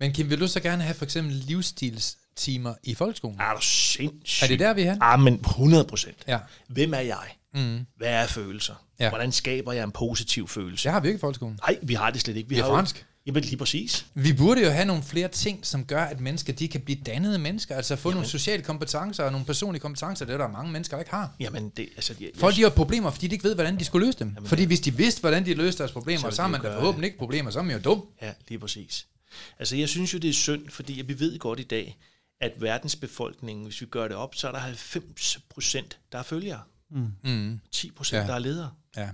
[0.00, 3.40] Men Kim, vil du så gerne have for eksempel livsstilstimer i folkeskolen?
[3.40, 4.42] Er du sindssygt?
[4.42, 4.96] Er det der, vi er?
[5.00, 6.16] Ah, men 100 procent.
[6.28, 6.38] Ja.
[6.68, 7.26] Hvem er jeg?
[7.54, 7.86] Mm.
[7.96, 8.74] Hvad er følelser?
[9.00, 9.08] Ja.
[9.08, 10.84] Hvordan skaber jeg en positiv følelse?
[10.84, 11.58] Det har vi ikke i folkeskolen.
[11.68, 12.48] Nej, vi har det slet ikke.
[12.48, 13.06] Vi, er har fransk.
[13.26, 14.06] Jamen lige præcis.
[14.14, 17.38] Vi burde jo have nogle flere ting, som gør, at mennesker de kan blive dannede
[17.38, 17.76] mennesker.
[17.76, 20.24] Altså få nogle sociale kompetencer og nogle personlige kompetencer.
[20.26, 21.34] Det er der mange mennesker, der ikke har.
[21.40, 24.06] Jamen, det, altså, jeg, Folk de har problemer, fordi de ikke ved, hvordan de skulle
[24.06, 24.32] løse dem.
[24.34, 26.76] Jamen, fordi hvis de vidste, hvordan de løste deres problemer, Så så, har man da
[26.76, 28.04] forhåbentlig ikke problemer, så er man jo dum.
[28.22, 29.06] Ja, lige præcis.
[29.58, 31.96] Altså, jeg synes jo, det er synd, fordi vi ved godt i dag,
[32.40, 36.60] at verdensbefolkningen, hvis vi gør det op, så er der 90 procent, der er følgere.
[37.24, 37.60] Mm.
[37.72, 38.26] 10 procent, Ja.
[38.26, 38.70] der er ledere.
[38.96, 39.08] Ja.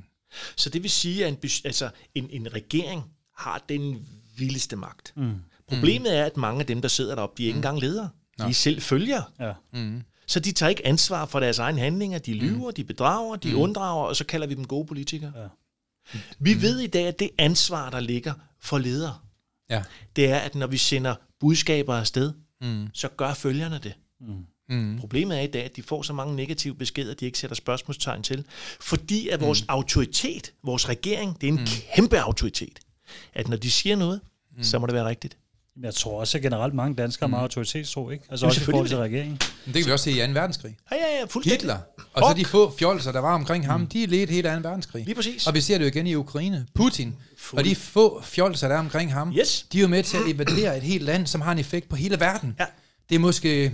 [0.56, 3.02] Så det vil sige, at en, altså, en, en regering
[3.36, 5.12] har den vildeste magt.
[5.16, 5.34] Mm.
[5.68, 8.08] Problemet er, at mange af dem, der sidder deroppe, de er ikke engang ledere.
[8.38, 9.24] De er selv følgere.
[9.40, 9.52] Ja.
[10.26, 12.18] Så de tager ikke ansvar for deres egne handlinger.
[12.18, 15.32] De lyver, de bedrager, de unddrager, og så kalder vi dem gode politikere.
[15.36, 15.48] Ja.
[16.38, 19.18] Vi ved i dag, at det ansvar, der ligger for ledere,
[19.70, 19.82] Ja.
[20.16, 22.88] det er, at når vi sender budskaber afsted, mm.
[22.92, 23.94] så gør følgerne det.
[24.68, 24.98] Mm.
[24.98, 28.22] Problemet er i dag, at de får så mange negative beskeder, de ikke sætter spørgsmålstegn
[28.22, 28.44] til.
[28.80, 29.66] Fordi at vores mm.
[29.68, 31.66] autoritet, vores regering, det er en mm.
[31.94, 32.78] kæmpe autoritet.
[33.34, 34.20] At når de siger noget,
[34.56, 34.62] mm.
[34.62, 35.36] så må det være rigtigt.
[35.76, 38.24] Men Jeg tror også, at generelt mange danskere har meget autoritetstro, ikke?
[38.30, 39.40] Altså også i forhold til regeringen.
[39.66, 40.32] Men det kan vi også se i 2.
[40.32, 40.76] verdenskrig.
[40.90, 41.60] Ja, ja, ja, fuldstændig.
[41.60, 41.78] Hitler,
[42.14, 44.54] og så de få fjolser, der var omkring ham, de ledte hele 2.
[44.68, 45.04] verdenskrig.
[45.04, 45.46] Lige præcis.
[45.46, 46.66] Og vi ser det jo igen i Ukraine.
[46.74, 47.16] Putin,
[47.52, 49.66] og de få fjolser, der er omkring ham, Yes.
[49.72, 51.96] de er jo med til at invadere et helt land, som har en effekt på
[51.96, 52.56] hele verden.
[52.60, 52.64] Ja.
[53.08, 53.72] Det er måske,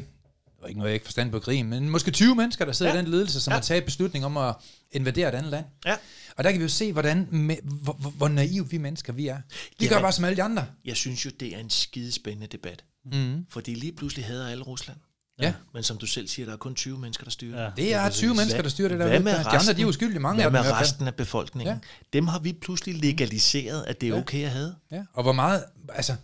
[0.63, 2.99] er ikke noget, jeg ikke forstand på krigen, men måske 20 mennesker, der sidder Ja.
[2.99, 3.55] i den ledelse, som Ja.
[3.55, 4.55] har taget beslutning om at
[4.93, 5.65] invadere et andet land.
[5.87, 5.97] Ja.
[6.37, 9.27] Og der kan vi jo se, hvordan, med, hvor, hvor, hvor naive vi mennesker vi
[9.29, 9.37] er.
[9.81, 10.03] De gør Jamen.
[10.03, 10.67] bare som alle de andre.
[10.85, 12.85] Jeg synes jo, det er en skidespændende debat.
[13.13, 13.47] Mm.
[13.51, 14.99] Fordi lige pludselig hader alle Rusland.
[15.41, 15.55] Ja.
[15.75, 17.63] Men som du selv siger, der er kun 20 mennesker, der styrer.
[17.65, 17.71] Ja.
[17.77, 19.09] Det er 20 mennesker, der styrer det der.
[19.09, 19.77] Hvad med de andre, resten?
[19.77, 20.73] de er uskyldige, mange Hvad af dem.
[20.73, 21.75] resten af befolkningen?
[21.75, 21.79] Ja.
[22.13, 24.21] Dem har vi pludselig legaliseret, at det er Ja.
[24.21, 24.75] okay at have.
[24.91, 25.03] Ja.
[25.13, 26.15] Og hvor meget, altså,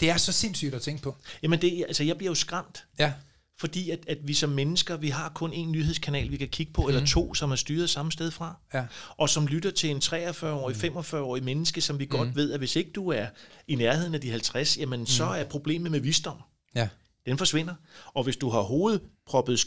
[0.00, 1.16] det er så sindssygt at tænke på.
[1.42, 2.84] Jamen, det, altså, jeg bliver jo skræmt.
[2.98, 3.12] Ja.
[3.60, 6.82] Fordi at, at vi som mennesker, vi har kun en nyhedskanal, vi kan kigge på,
[6.82, 6.88] mm.
[6.88, 8.56] eller to, som er styret samme sted fra.
[8.74, 8.84] Ja.
[9.16, 12.10] Og som lytter til en 43-årig, 45-årig menneske, som vi mm.
[12.10, 13.26] godt ved, at hvis ikke du er
[13.68, 16.36] i nærheden af de 50, jamen så er problemet med visdom.
[16.74, 16.88] Ja.
[17.26, 17.74] Den forsvinder.
[18.14, 19.66] Og hvis du har hovedet proppet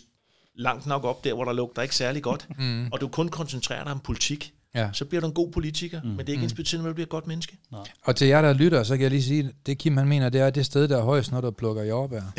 [0.55, 2.87] langt nok op der, hvor der lugter ikke særlig godt, mm.
[2.91, 4.89] og du kun koncentrerer dig om politik, Ja.
[4.93, 6.09] så bliver du en god politiker, mm.
[6.09, 7.57] men det er ikke ens betydende, at du bliver et godt menneske.
[8.03, 10.41] Og til jer, der lytter, så kan jeg lige sige, det Kim han mener, det
[10.41, 12.21] er det sted, der er højst, når du plukker jordbær.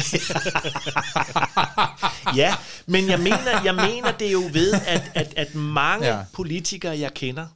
[2.36, 2.54] Ja,
[2.86, 6.24] men jeg mener, jeg mener det er jo ved, at, at, at mange Ja.
[6.32, 7.46] politikere, jeg kender,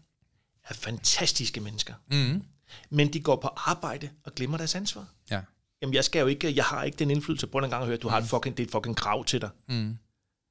[0.69, 1.95] er fantastiske mennesker.
[2.11, 2.43] Mm.
[2.91, 5.05] Men de går på arbejde og glemmer deres ansvar.
[5.31, 5.41] Ja.
[5.83, 7.47] Jamen, jeg skal jo ikke, jeg har ikke den indflydelse.
[7.47, 9.41] Prøv en gang at høre, du har et fucking, det er et fucking krav til
[9.41, 9.51] dig.
[9.69, 9.97] Mm.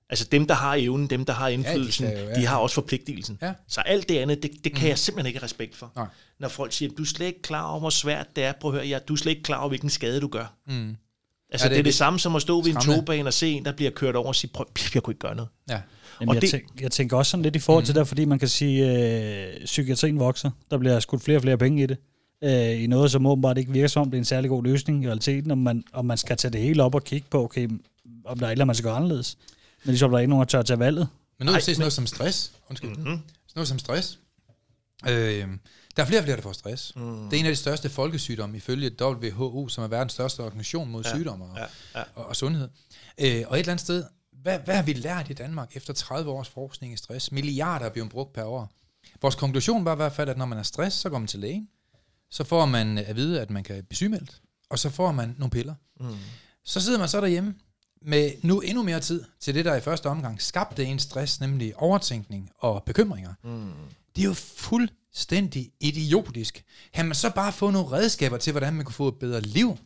[0.10, 2.36] Altså dem, der har evnen, dem, der har indflydelsen, skal jo, ja.
[2.42, 3.38] de har også forpligtelsen.
[3.42, 3.54] Ja.
[3.68, 5.92] Så alt det andet, det, det kan jeg simpelthen ikke have respekt for.
[5.96, 6.06] Nej.
[6.40, 8.54] Når folk siger, du er slet ikke klar over, hvor svært det er.
[8.62, 10.54] Prøv at høre, ja, du er slet ikke klar over, hvilken skade du gør.
[10.68, 10.74] Mm.
[10.74, 10.90] Altså, Ja,
[11.54, 12.96] det det, er det lidt samme som at stå ved en skræmmende.
[13.02, 15.36] togbane og se en, der bliver kørt over og sige, prøv, jeg kunne ikke gøre
[15.36, 15.50] noget.
[15.70, 15.82] Ja.
[16.22, 18.26] Jamen, Og jeg, det- tænk, jeg tænker også sådan lidt i forhold til det, fordi
[18.26, 20.52] man kan sige, at øh, psykiatrien vokser.
[20.72, 21.98] Der bliver skudt flere og flere penge i det.
[22.44, 25.04] Øh, I noget, som åbenbart ikke virker som om, det er en særlig god løsning
[25.04, 27.70] i realiteten, om man, om man skal tage det hele op og kigge på, okay,
[28.26, 29.38] om der er et eller andet, man skal gøre anderledes.
[29.86, 31.08] Men ligesom der er ikke nogen, der tør tage valget.
[31.40, 32.52] Men nu Ej, vi se sådan noget som stress.
[32.70, 32.90] Undskyld.
[32.90, 33.06] Mm-hmm.
[33.06, 33.22] Sådan
[33.56, 34.20] noget som stress.
[35.08, 35.48] Øh,
[35.96, 36.96] der er flere og flere, der får stress.
[36.96, 37.30] Mm.
[37.30, 41.04] Det er en af de største folkesygdomme ifølge WHO, som er verdens største organisation mod
[41.04, 41.16] ja.
[41.16, 41.66] sygdomme og, ja,
[42.00, 42.04] ja.
[42.16, 42.70] Og, og sundhed.
[43.18, 46.32] Øh, og et eller andet sted, hvad, hvad har vi lært i Danmark efter 30
[46.32, 47.32] års forskning i stress?
[47.32, 48.72] Milliarder er blevet brugt per år.
[49.22, 51.40] Vores konklusion var i hvert fald, at når man er stress, så går man til
[51.40, 51.70] lægen.
[52.32, 54.42] Så får man at vide, at man kan blive sygemeldt.
[54.70, 55.76] Og så får man nogle piller.
[56.00, 56.16] Mm.
[56.64, 57.54] Så sidder man så derhjemme
[58.06, 61.74] med nu endnu mere tid til det, der i første omgang skabte en stress, nemlig
[61.76, 63.34] overtænkning og bekymringer.
[63.44, 63.72] Mm.
[64.16, 66.64] Det er jo fuldstændig idiotisk.
[66.94, 69.78] Har man så bare fået nogle redskaber til, hvordan man kunne få et bedre liv?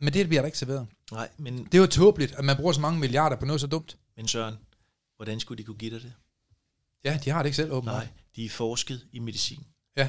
[0.00, 0.86] Men det bliver der ikke serveret.
[1.12, 3.66] Nej, men, Det er jo tåbeligt, at man bruger så mange milliarder på noget så
[3.66, 3.96] dumt.
[4.16, 4.54] men Søren,
[5.16, 6.12] hvordan skulle de kunne give dig det?
[7.04, 7.94] Ja, de har det ikke selv åbenbart.
[7.96, 9.64] Nej, de er forsket i medicin.
[9.96, 10.08] Ja.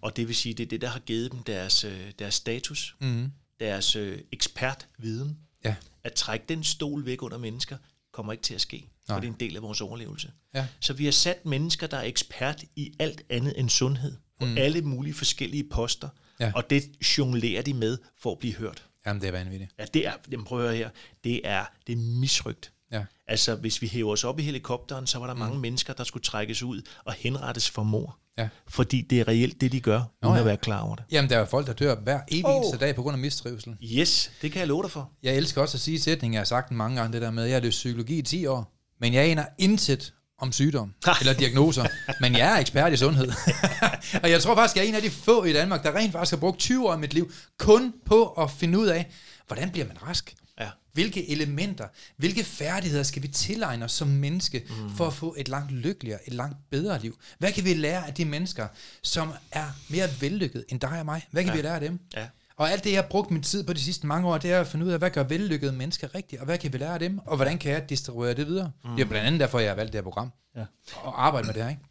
[0.00, 2.96] Og det vil sige, det er det, der har givet dem deres, øh, deres status,
[3.00, 3.32] Mm.
[3.60, 5.38] deres øh, ekspertviden.
[5.64, 5.76] Ja.
[6.04, 7.76] At trække den stol væk under mennesker,
[8.12, 8.88] kommer ikke til at ske.
[9.08, 9.16] Nej.
[9.16, 10.30] Og det er en del af vores overlevelse.
[10.54, 10.66] Ja.
[10.80, 14.58] Så vi har sat mennesker, der er ekspert i alt andet end sundhed, på mm.
[14.58, 16.08] alle mulige forskellige poster,
[16.40, 16.52] Ja.
[16.54, 18.84] og det jonglerer de med for at blive hørt.
[19.06, 19.70] Jamen, det er vanvittigt.
[19.78, 20.90] Ja, det er, jamen prøv her,
[21.24, 22.72] det er, det er misrygt.
[22.92, 23.04] Ja.
[23.26, 25.40] Altså, hvis vi hæver os op i helikopteren, så var der mm.
[25.40, 28.18] mange mennesker, der skulle trækkes ud og henrettes for mor.
[28.38, 28.48] Ja.
[28.68, 30.38] Fordi det er reelt det, de gør, uden Nå, ja.
[30.40, 31.04] at være klar over det.
[31.10, 33.76] Jamen, der er jo folk, der dør hver evig eneste dag på grund af mistrivsel.
[33.82, 35.10] Yes, det kan jeg love dig for.
[35.22, 37.42] Jeg elsker også at sige sætningen, jeg har sagt den mange gange, det der med,
[37.42, 41.32] at jeg har løst psykologi i 10 år, men jeg aner intet om sygdom eller
[41.32, 41.86] diagnoser,
[42.20, 43.32] men jeg er ekspert i sundhed.
[44.22, 46.32] og jeg tror faktisk, jeg er en af de få i Danmark, der rent faktisk
[46.32, 49.10] har brugt 20 år af mit liv kun på at finde ud af,
[49.46, 50.34] hvordan bliver man rask?
[50.60, 50.70] Ja.
[50.92, 54.96] Hvilke elementer, hvilke færdigheder skal vi tilegne os som menneske mm.
[54.96, 57.18] for at få et langt lykkeligere, et langt bedre liv?
[57.38, 58.68] Hvad kan vi lære af de mennesker,
[59.02, 61.26] som er mere vellykket end dig og mig?
[61.30, 61.56] Hvad kan ja.
[61.56, 61.98] vi lære af dem?
[62.16, 62.26] Ja.
[62.56, 64.60] Og alt det, jeg har brugt min tid på de sidste mange år, det er
[64.60, 66.98] at finde ud af, hvad gør vellykkede mennesker rigtigt, og hvad kan vi lære af
[66.98, 68.70] dem, og hvordan kan jeg distribuere det videre?
[68.84, 68.96] Mm.
[68.96, 70.64] Det er blandt andet derfor, jeg har valgt det her program, Ja.
[70.94, 71.70] og arbejde med det her.
[71.70, 71.82] Ikke?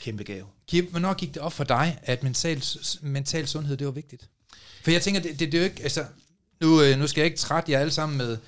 [0.00, 0.46] Kæmpe gave.
[0.68, 2.64] Kim, hvornår gik det op for dig, at mental,
[3.02, 4.28] mental sundhed, det var vigtigt?
[4.82, 6.04] For jeg tænker, det, det, det er jo ikke, altså,
[6.60, 8.38] nu, øh, nu skal jeg ikke trætte jer alle sammen med,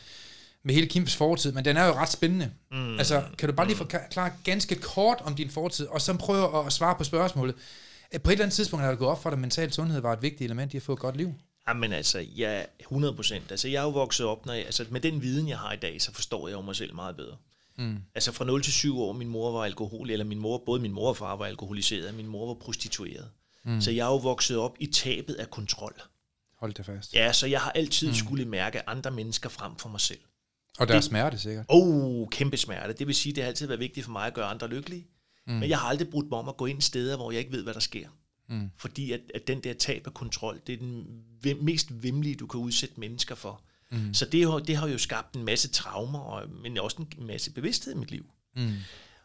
[0.63, 2.51] med hele Kims fortid, men den er jo ret spændende.
[2.71, 2.99] Mm.
[2.99, 6.73] Altså, kan du bare lige forklare ganske kort om din fortid, og så prøve at
[6.73, 7.55] svare på spørgsmålet.
[8.15, 10.01] Øh, På et eller andet tidspunkt er det gået op for dig, at mental sundhed
[10.01, 11.35] var et vigtigt element i at få et godt liv.
[11.69, 13.51] Jamen altså, ja, 100 procent.
[13.51, 15.77] Altså, jeg er jo vokset op, når jeg, altså, med den viden, jeg har i
[15.77, 17.37] dag, så forstår jeg jo mig selv meget bedre.
[17.79, 17.97] Mm.
[18.15, 20.93] Altså fra 0 til 7 år, min mor var alkohol, eller min mor, både min
[20.93, 23.29] mor og far var alkoholiseret, min mor var prostitueret.
[23.65, 23.81] Mm.
[23.81, 26.03] Så jeg er jo vokset op i tabet af kontrol.
[26.67, 27.15] Hold det fast.
[27.15, 28.15] Ja, så jeg har altid mm.
[28.15, 30.19] skulle mærke andre mennesker frem for mig selv.
[30.79, 31.67] Og der er smerte sikkert.
[31.69, 32.93] Åh, oh, kæmpe smerte.
[32.93, 35.07] Det vil sige, det har altid været vigtigt for mig at gøre andre lykkelige.
[35.47, 35.53] Mm.
[35.53, 37.63] Men jeg har aldrig brudt mig om at gå ind steder, hvor jeg ikke ved,
[37.63, 38.09] hvad der sker.
[38.49, 38.71] Mm.
[38.79, 41.07] Fordi at, at den der tab af kontrol, det er den
[41.47, 43.63] vim- mest vimlige, du kan udsætte mennesker for.
[43.93, 44.15] Mm.
[44.15, 47.53] Så det har, det har jo skabt en masse traumer, og, men også en masse
[47.53, 48.27] bevidsthed i mit liv.
[48.57, 48.73] Mm.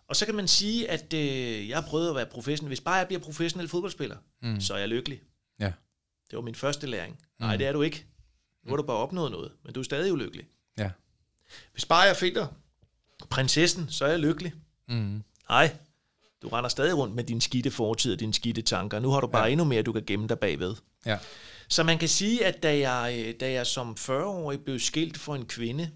[0.08, 2.68] Og så kan man sige, at øh, jeg har prøvet at være professionel.
[2.68, 4.62] Hvis bare jeg bliver professionel fodboldspiller, mm.
[4.62, 5.22] så er jeg lykkelig.
[6.32, 7.14] Det var min første læring.
[7.14, 7.46] Mm.
[7.46, 8.06] Nej, det er du ikke.
[8.64, 10.46] Nu har du bare opnået noget, men du er stadig ulykkelig.
[10.78, 10.90] Ja.
[11.72, 12.48] Hvis bare jeg finder
[13.30, 14.54] prinsessen, så er jeg lykkelig.
[14.88, 15.24] Mm.
[15.50, 15.76] Nej,
[16.42, 19.00] du render stadig rundt med din skidte fortid og dine skidte tanker.
[19.00, 19.52] Nu har du bare ja.
[19.52, 20.76] endnu mere, du kan gemme dig bagved.
[21.06, 21.18] Ja.
[21.68, 25.36] Så man kan sige, at da jeg, øh, da jeg som 40-årig blev skilt for
[25.36, 25.92] en kvinde,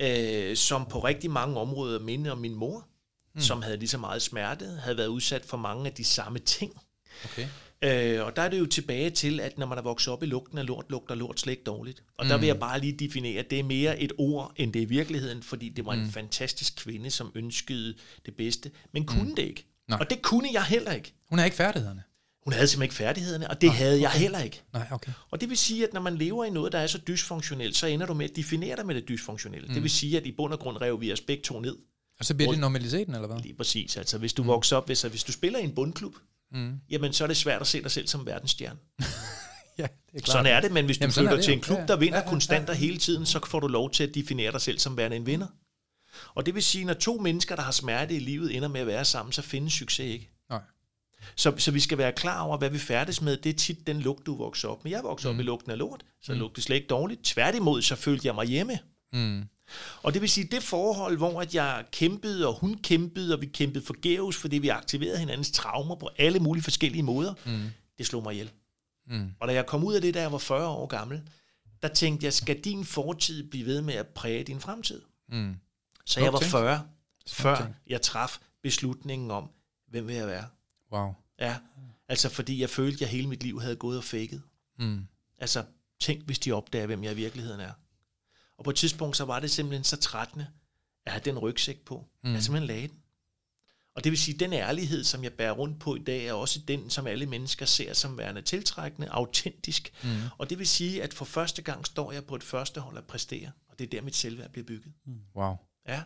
[0.00, 2.86] øh, som på rigtig mange områder minder om min mor,
[3.34, 3.40] mm.
[3.40, 6.80] som havde lige så meget smerte, havde været udsat for mange af de samme ting.
[7.24, 7.48] Okay.
[7.82, 10.26] Øh, og der er det jo tilbage til, at når man er vokset op i
[10.26, 12.02] lugten af lort, lugter lort slet ikke dårligt.
[12.18, 12.28] Og mm.
[12.28, 14.86] der vil jeg bare lige definere, at det er mere et ord, end det er
[14.86, 17.94] i virkeligheden, fordi det var en fantastisk kvinde, som ønskede
[18.26, 19.34] det bedste, men kunne mm.
[19.34, 19.66] det ikke.
[19.88, 19.98] Nej.
[20.00, 21.14] Og det kunne jeg heller ikke.
[21.28, 22.02] Hun har ikke færdighederne.
[22.44, 23.78] Hun havde simpelthen ikke færdighederne, og det okay.
[23.78, 24.62] havde jeg heller ikke.
[24.72, 25.12] Nej, okay.
[25.30, 27.86] Og det vil sige, at når man lever i noget, der er så dysfunktionelt, så
[27.86, 29.68] ender du med at definere dig med det dysfunktionelle.
[29.68, 29.74] Mm.
[29.74, 31.76] Det vil sige, at i bund og grund rev vi os begge to ned.
[32.18, 33.40] Og så bliver det normaliteten, eller hvad?
[33.42, 33.96] Lige præcis.
[33.96, 34.48] Altså, hvis du mm.
[34.48, 36.14] vokser op, hvis, hvis du spiller i en bundklub,
[36.52, 36.80] mm.
[36.90, 38.78] jamen så er det svært at se dig selv som verdensstjerne.
[39.78, 40.26] ja, det er klart.
[40.26, 42.18] Sådan er det, men hvis du Jamen, er flytter det til en klub, der vinder
[42.18, 44.60] Ja, ja, konstant ja, og hele tiden, så får du lov til at definere dig
[44.60, 45.46] selv som værende en vinder.
[46.34, 48.86] Og det vil sige, når to mennesker, der har smerte i livet, ender med at
[48.86, 50.30] være sammen, så findes succes ikke.
[50.50, 50.60] Nej.
[51.36, 53.36] Så, så vi skal være klar over, hvad vi færdes med.
[53.36, 54.92] Det er tit den lugt, du vokser op med.
[54.92, 55.38] Jeg voksede mm.
[55.38, 56.38] op i lugten af lort, så mm.
[56.38, 57.24] lugtede slet ikke dårligt.
[57.24, 58.78] Tværtimod, så følte jeg mig hjemme.
[59.12, 59.44] Mm.
[60.02, 63.46] Og det vil sige, det forhold, hvor at jeg kæmpede, og hun kæmpede, og vi
[63.46, 67.62] kæmpede forgæves, fordi vi aktiverede hinandens traumer på alle mulige forskellige måder, mm.
[67.98, 68.50] det slog mig ihjel.
[69.06, 69.30] Mm.
[69.40, 71.22] Og da jeg kom ud af det, da jeg var 40 år gammel,
[71.82, 75.02] der tænkte jeg, skal din fortid blive ved med at præge din fremtid?
[75.28, 75.56] Mm.
[76.06, 76.50] Så jeg var tænkt.
[76.50, 76.86] 40,
[77.28, 79.50] før jeg traf beslutningen om,
[79.88, 80.46] hvem vil jeg være?
[80.92, 81.14] Wow.
[81.40, 81.56] Ja,
[82.08, 84.40] altså fordi jeg følte, at jeg hele mit liv havde gået og faked.
[84.78, 85.06] Mm.
[85.38, 85.64] Altså,
[86.00, 87.72] tænk, hvis de opdager, hvem jeg i virkeligheden er.
[88.58, 90.46] Og på et tidspunkt, så var det simpelthen så trættende,
[91.06, 92.04] at have den rygsæk på.
[92.24, 92.34] Mm.
[92.34, 92.96] Jeg simpelthen lagde den.
[93.94, 96.32] Og det vil sige, at den ærlighed, som jeg bærer rundt på i dag, er
[96.32, 99.92] også den, som alle mennesker ser som værende tiltrækkende, autentisk.
[100.02, 100.08] Mm.
[100.38, 103.04] Og det vil sige, at for første gang står jeg på et første hold at
[103.04, 104.92] præstere, og det er der, mit selvværd bliver bygget.
[105.06, 105.20] Mm.
[105.36, 105.56] Wow.
[105.88, 106.02] Ja.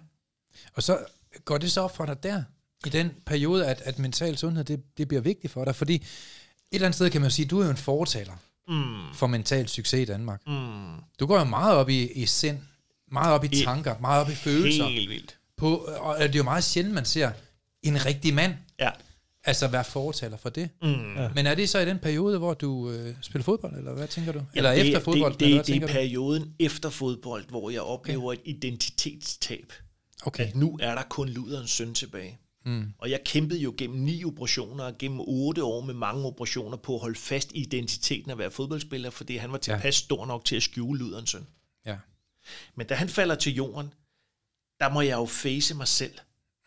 [0.74, 1.06] Og så
[1.44, 2.42] går det så op for dig der,
[2.86, 6.02] i den periode, at, at mental sundhed, det, det bliver vigtigt for dig, fordi et
[6.72, 8.36] eller andet sted kan man jo sige, du er jo en fortaler
[8.70, 9.14] Mm.
[9.14, 10.40] for mental succes i Danmark.
[10.46, 10.94] Mm.
[11.20, 12.58] Du går jo meget op i, i sind,
[13.12, 14.84] meget op i I- tanker, meget op i følelser.
[14.88, 15.36] Helt vildt.
[15.56, 17.30] På, og det er jo meget sjældent, man ser
[17.82, 18.90] en rigtig mand, Ja.
[19.44, 20.68] altså være fortaler for det.
[20.82, 21.14] Mm.
[21.16, 21.28] Ja.
[21.34, 24.32] Men er det så i den periode, hvor du øh, spiller fodbold, eller hvad tænker
[24.32, 24.42] du?
[24.54, 25.34] Eller Jamen, det, efter fodbold?
[25.34, 25.92] Det, eller det, hvad det er tænker du?
[25.92, 29.72] perioden efter fodbold, hvor jeg oplever et identitetstab.
[30.22, 30.46] Okay.
[30.48, 32.38] At nu er der kun luderens søn tilbage.
[32.64, 32.92] Mm.
[32.98, 36.94] Og jeg kæmpede jo gennem ni operationer og gennem otte år med mange operationer på
[36.94, 39.90] at holde fast i identiteten at være fodboldspiller, fordi han var tilpas ja.
[39.90, 41.46] stor nok til at skjule luderens søn.
[41.86, 41.96] Ja.
[42.74, 43.92] Men da han falder til jorden,
[44.80, 46.14] der må jeg jo face mig selv.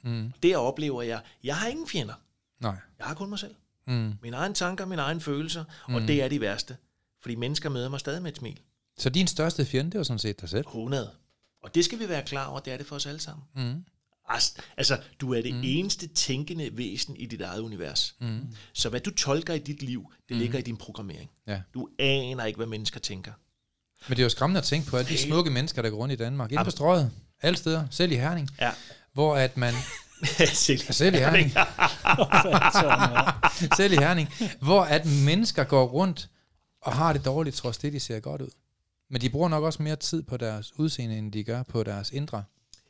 [0.04, 0.34] Mm.
[0.44, 2.14] Der oplever jeg, jeg har ingen fjender.
[2.62, 2.76] Nej.
[3.00, 3.56] Jeg har kun mig selv.
[3.88, 4.14] Mm.
[4.22, 6.78] Mine egne tanker, mine egne følelser, og det er de værste.
[7.22, 8.60] Fordi mennesker møder mig stadig med et smil.
[8.98, 10.66] Så din største fjende, det var sådan set dig selv?
[10.68, 11.12] 100.
[11.64, 13.46] Og det skal vi være klar over, det er det for os alle sammen.
[13.56, 13.86] Mm.
[14.78, 15.62] Altså, du er det mm.
[15.64, 18.16] eneste tænkende væsen i dit eget univers.
[18.20, 18.40] Mm.
[18.74, 20.42] Så hvad du tolker i dit liv, det mm.
[20.42, 21.30] ligger i din programmering.
[21.48, 21.62] Ja.
[21.74, 23.32] Du aner ikke, hvad mennesker tænker.
[24.08, 26.14] Men det er jo skræmmende at tænke på alle de smukke mennesker, der går rundt
[26.14, 26.52] i Danmark.
[26.52, 28.72] Inde på strøget, alle steder, selv i Herning, Ja.
[29.14, 29.74] hvor at man...
[30.54, 30.80] Selv.
[30.80, 31.52] Selv i Herning.
[33.78, 34.30] selv i Herning.
[34.62, 36.30] Hvor at mennesker går rundt
[36.82, 38.50] og har det dårligt, trods det, de ser godt ud.
[39.10, 42.12] Men de bruger nok også mere tid på deres udseende, end de gør på deres
[42.12, 42.44] indre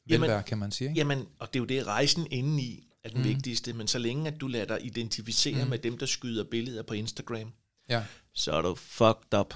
[0.09, 0.87] Jamen- velvære, kan man sige.
[0.89, 0.97] Ikke?
[0.99, 3.23] Jamen, og det er jo det, rejsen indeni er den mm.
[3.23, 3.73] vigtigste.
[3.73, 5.69] Men så længe, at du lader dig identificere mm.
[5.69, 7.51] med dem, der skyder billeder på Instagram,
[7.89, 8.03] Ja.
[8.33, 9.53] så er du fucked up.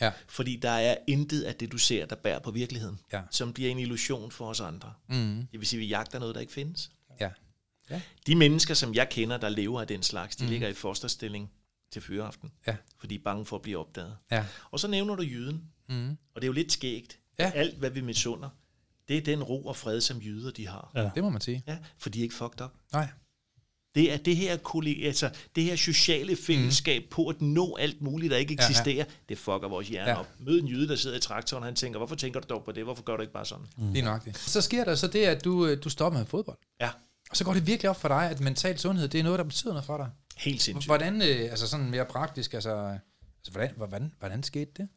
[0.00, 0.12] Ja.
[0.28, 3.00] Fordi der er intet af det, du ser, der bærer på virkeligheden.
[3.12, 3.22] Ja.
[3.30, 4.92] Som bliver en illusion for os andre.
[5.08, 5.46] Mm.
[5.52, 6.90] Det vil sige, at vi jagter noget, der ikke findes.
[7.20, 7.30] Ja.
[8.26, 10.50] De mennesker, som jeg kender, der lever af den slags, de mm.
[10.50, 11.50] ligger i fosterstilling
[11.90, 12.52] til fyreaften.
[12.66, 12.76] Ja.
[12.98, 14.16] Fordi de er bange for at blive opdaget.
[14.30, 14.44] Ja.
[14.70, 15.64] Og så nævner du jyden.
[15.88, 16.10] Mm.
[16.10, 17.18] Og det er jo lidt skægt.
[17.38, 17.52] Ja.
[17.54, 18.48] Alt, hvad vi misunder,
[19.08, 20.92] det er den ro og fred, som jyder de har.
[20.94, 21.10] Ja.
[21.14, 21.62] Det må man sige.
[21.66, 22.70] Ja, for de er ikke fucked up.
[22.92, 23.08] Nej.
[23.94, 24.52] Det er det her,
[25.06, 27.08] altså, det her sociale fællesskab mm.
[27.10, 28.68] på at nå alt muligt, der ikke Ja, ja.
[28.68, 30.14] eksisterer, det fucker vores hjerne Ja.
[30.14, 30.20] ja.
[30.20, 30.28] op.
[30.38, 32.72] Mød en jyde, der sidder i traktoren, og han tænker, hvorfor tænker du dog på
[32.72, 32.84] det?
[32.84, 33.66] Hvorfor gør du ikke bare sådan?
[33.76, 33.92] Mm.
[33.92, 34.36] Lige nok det.
[34.38, 36.58] Så sker der så det, at du, øh, du stopper med fodbold.
[36.80, 36.90] Ja,
[37.30, 39.44] Og så går det virkelig op for dig, at mental sundhed, det er noget, der
[39.44, 40.10] betyder noget for dig.
[40.36, 40.88] helt sindssygt.
[40.88, 44.88] Hvordan, øh, altså sådan mere praktisk, altså, altså hvordan, hvordan, hvordan skete det?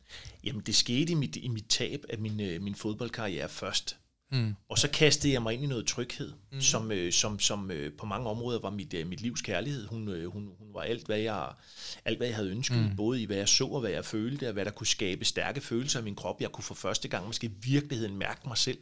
[0.43, 3.97] Jamen, det skete i mit, i mit tab af min, øh, min fodboldkarriere først.
[4.31, 4.55] Mm.
[4.69, 6.61] Og så kastede jeg mig ind i noget tryghed, mm.
[6.61, 9.87] som, øh, som, som øh, på mange områder var mit, øh, mit livs kærlighed.
[9.87, 11.49] Hun, øh, hun, hun var alt hvad, jeg,
[12.05, 12.95] alt, hvad jeg havde ønsket, mm.
[12.95, 15.61] både i hvad jeg så og hvad jeg følte, og hvad der kunne skabe stærke
[15.61, 16.41] følelser i min krop.
[16.41, 18.77] Jeg kunne for første gang måske i virkeligheden mærke mig selv.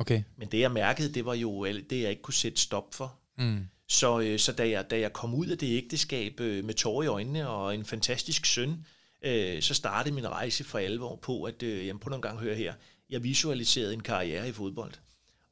[0.00, 0.22] Okay.
[0.36, 3.18] Men det, jeg mærkede, det var jo det, jeg ikke kunne sætte stop for.
[3.38, 3.66] Mm.
[3.88, 7.02] Så, øh, så da, jeg, da jeg kom ud af det ægteskab øh, med tårer
[7.02, 8.84] i øjnene og en fantastisk søn,
[9.24, 12.54] øh, så startede min rejse for alvor på, at øh, jamen, på nogle gange høre
[12.54, 12.74] her,
[13.12, 14.92] jeg visualiserede en karriere i fodbold.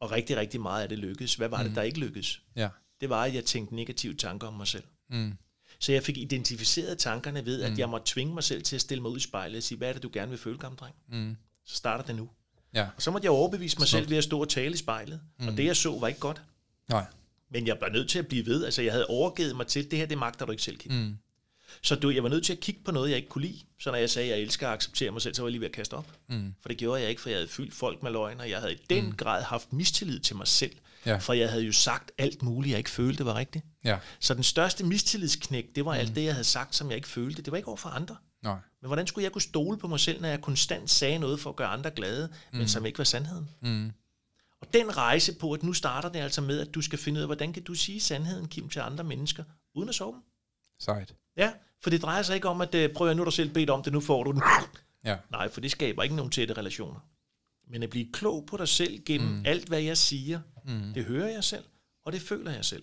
[0.00, 1.34] Og rigtig, rigtig meget af det lykkedes.
[1.34, 2.42] Hvad var det, der ikke lykkedes?
[2.56, 2.68] Ja.
[3.00, 4.84] Det var, at jeg tænkte negative tanker om mig selv.
[5.10, 5.32] Mm.
[5.78, 9.02] Så jeg fik identificeret tankerne ved, at jeg måtte tvinge mig selv til at stille
[9.02, 10.94] mig ud i spejlet og sige, hvad er det, du gerne vil føle, gammel dreng?
[11.12, 11.36] Mm.
[11.64, 12.28] Så starter det nu.
[12.74, 12.88] Ja.
[12.96, 15.20] Og så måtte jeg overbevise mig selv ved at stå og tale i spejlet.
[15.38, 15.48] Mm.
[15.48, 16.42] Og det, jeg så, var ikke godt.
[16.88, 17.04] Nej.
[17.50, 18.64] Men jeg var nødt til at blive ved.
[18.64, 20.92] Altså, jeg havde overgivet mig til, det her, det magter du ikke selv, Kim.
[20.92, 21.16] Mm.
[21.82, 23.60] Så du, jeg var nødt til at kigge på noget, jeg ikke kunne lide.
[23.80, 25.60] Så når jeg sagde, at jeg elsker at acceptere mig selv, så var jeg lige
[25.60, 26.12] ved at kaste op.
[26.28, 26.54] Mm.
[26.60, 28.72] For det gjorde jeg ikke, for jeg havde fyldt folk med løgn, og jeg havde
[28.72, 29.12] i den mm.
[29.12, 30.76] grad haft mistillid til mig selv.
[31.06, 31.16] Ja.
[31.16, 33.64] For jeg havde jo sagt alt muligt, jeg ikke følte var rigtigt.
[33.84, 33.98] Ja.
[34.20, 36.00] Så den største mistillidsknæk, det var mm.
[36.00, 37.42] alt det, jeg havde sagt, som jeg ikke følte.
[37.42, 38.16] Det var ikke over for andre.
[38.42, 38.58] Nej.
[38.80, 41.50] Men hvordan skulle jeg kunne stole på mig selv, når jeg konstant sagde noget for
[41.50, 42.58] at gøre andre glade, mm.
[42.58, 43.48] men som ikke var sandheden?
[43.62, 43.92] Mm.
[44.60, 47.22] Og den rejse på, at nu starter det altså med, at du skal finde ud
[47.22, 50.22] af, hvordan kan du sige sandheden, Kim, til andre mennesker, uden at sove dem?
[50.80, 51.14] Sejt.
[51.36, 53.50] Ja, for det drejer sig ikke om, at øh, prøv at nu er du selv
[53.54, 54.42] bedt om det, nu får du den.
[55.04, 55.16] Ja.
[55.30, 57.00] Nej, for det skaber ikke nogen tætte relationer.
[57.70, 59.42] Men at blive klog på dig selv gennem mm.
[59.46, 60.92] alt, hvad jeg siger, mm.
[60.94, 61.64] det hører jeg selv,
[62.04, 62.82] og det føler jeg selv.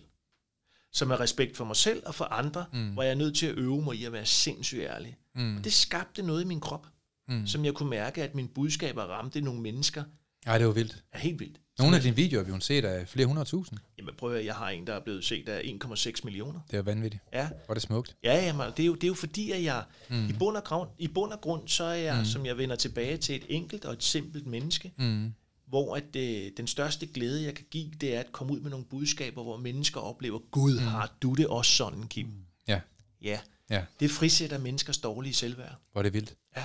[0.92, 2.96] Så med respekt for mig selv og for andre, mm.
[2.96, 5.18] var jeg nødt til at øve mig i at være sindssygt ærlig.
[5.36, 5.58] Mm.
[5.58, 6.88] Og det skabte noget i min krop,
[7.30, 7.48] Mm.
[7.48, 10.04] som jeg kunne mærke, at mine budskaber ramte nogle mennesker,
[10.46, 11.04] Ej, det var vildt.
[11.12, 11.62] er helt vildt.
[11.80, 13.80] Nogle af dine videoer vi har set af flere hundrede tusind.
[13.98, 16.60] Jamen prøv at høre, jeg har en, der er blevet set af 1,6 millioner.
[16.72, 17.24] Det er vanvittigt.
[17.34, 18.16] Ja, Hvor er det smukt.
[18.24, 20.30] Ja, jamen, det, er jo, det er jo fordi, at jeg mm.
[20.30, 22.26] i, bund og grund, i bund og grund, så er jeg, mm.
[22.26, 25.34] som jeg vender tilbage til et enkelt og et simpelt menneske, Mm.
[25.68, 28.70] hvor at, øh, den største glæde, jeg kan give, det er at komme ud med
[28.72, 30.86] nogle budskaber, hvor mennesker oplever, Gud, mm.
[30.88, 32.28] har du det også sådan, Kim?
[32.68, 32.80] Ja.
[33.22, 33.84] Ja, Ja.
[34.00, 35.76] det frisætter menneskers dårlige selvværd.
[35.92, 36.34] Hvor er det vildt.
[36.58, 36.64] Ja.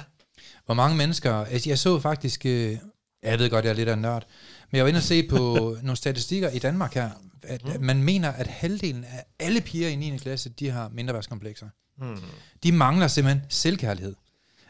[0.65, 1.33] Hvor mange mennesker...
[1.35, 2.47] Altså, jeg så faktisk...
[2.47, 2.79] Øh,
[3.23, 4.27] jeg ved godt, jeg er lidt af en nørd.
[4.73, 5.37] Men jeg var inde og se på
[5.83, 7.11] nogle statistikker i Danmark her.
[7.43, 10.19] At, at man mener, at halvdelen af alle piger i 9.
[10.19, 11.69] klasse, de har mindreværdskomplekser.
[11.99, 12.19] Hmm.
[12.63, 14.15] De mangler simpelthen selvkærlighed.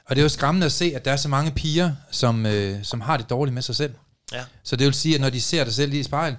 [0.04, 2.84] Og det er jo skræmmende at se, at der er så mange piger, som, øh,
[2.84, 3.94] som har det dårligt med sig selv.
[4.32, 4.44] Ja.
[4.62, 6.36] Så det vil sige, at når de ser sig selv lige i spejl,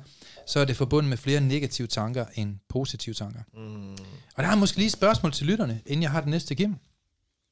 [0.47, 3.39] så er det forbundet med flere negative tanker end positive tanker.
[3.53, 3.91] Mm.
[4.35, 6.75] Og der er måske lige et spørgsmål til lytterne, inden jeg har det næste Kim.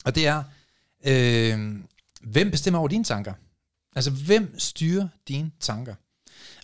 [0.05, 0.43] Og det er,
[1.05, 1.75] øh,
[2.21, 3.33] hvem bestemmer over dine tanker?
[3.95, 5.95] Altså, hvem styrer dine tanker?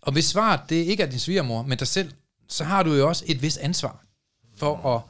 [0.08, 2.12] Og hvis svaret det ikke er din svigermor, men dig selv,
[2.49, 4.03] så har du jo også et vis ansvar
[4.58, 5.01] for at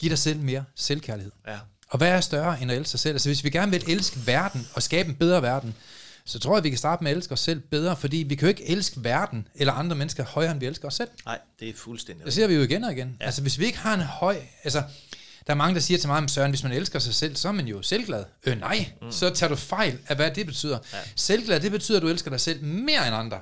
[0.00, 1.32] give dig selv mere selvkærlighed.
[1.48, 1.58] Ja.
[1.88, 3.14] Og hvad er større end at elske sig selv?
[3.14, 5.74] Altså hvis vi gerne vil elske verden og skabe en bedre verden,
[6.24, 8.46] så tror jeg, vi kan starte med at elske os selv bedre, fordi vi kan
[8.46, 11.08] jo ikke elske verden eller andre mennesker højere, end vi elsker os selv.
[11.26, 13.16] Nej, det er fuldstændig Det ser vi jo igen og igen.
[13.20, 13.26] Ja.
[13.26, 14.36] Altså hvis vi ikke har en høj...
[14.64, 14.82] Altså,
[15.46, 17.52] der er mange, der siger til mig, Søren, hvis man elsker sig selv, så er
[17.52, 18.24] man jo selvglad.
[18.46, 19.12] Øh, nej, mm.
[19.12, 20.78] så tager du fejl af, hvad det betyder.
[20.92, 20.98] Ja.
[21.16, 23.40] Selvglad, det betyder, at du elsker dig selv mere end andre.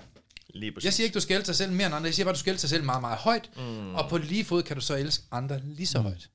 [0.55, 0.85] Lige præcis.
[0.85, 2.07] Jeg siger ikke, du skal elske dig selv mere end andre.
[2.07, 3.51] Jeg siger bare, at du skal elske dig selv meget, meget højt.
[3.57, 3.95] Mm.
[3.95, 6.05] Og på lige fod kan du så elske andre lige så mm.
[6.05, 6.31] højt.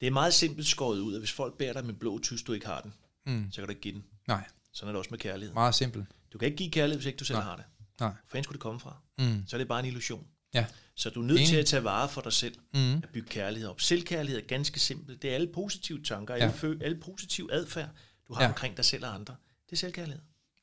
[0.00, 2.52] Det er meget simpelt skåret ud, at hvis folk bærer dig med blå tys, du
[2.52, 2.92] ikke har den,
[3.26, 3.48] mm.
[3.52, 4.04] så kan du ikke give den.
[4.28, 4.44] Nej.
[4.72, 5.54] Sådan er det også med kærlighed.
[5.54, 6.04] Meget simpelt.
[6.32, 7.44] Du kan ikke give kærlighed, hvis ikke du selv Nej.
[7.44, 7.64] har det.
[8.00, 8.10] Nej.
[8.30, 8.96] Hvor skulle det komme fra?
[9.18, 9.42] Mm.
[9.46, 10.26] Så er det bare en illusion.
[10.54, 10.66] Ja.
[10.94, 11.48] Så du er nødt Enig.
[11.48, 12.94] til at tage vare for dig selv, Mm.
[12.94, 13.80] at bygge kærlighed op.
[13.80, 15.22] Selvkærlighed er ganske simpelt.
[15.22, 16.52] Det er alle positive tanker, alle, Ja.
[16.52, 17.88] fø- alle positive adfærd,
[18.28, 18.48] du har ja.
[18.48, 19.34] omkring dig selv og andre.
[19.66, 20.22] Det er selvkærlighed.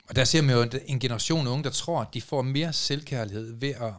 [0.09, 3.53] Og der ser man jo en generation unge, der tror, at de får mere selvkærlighed
[3.59, 3.93] ved at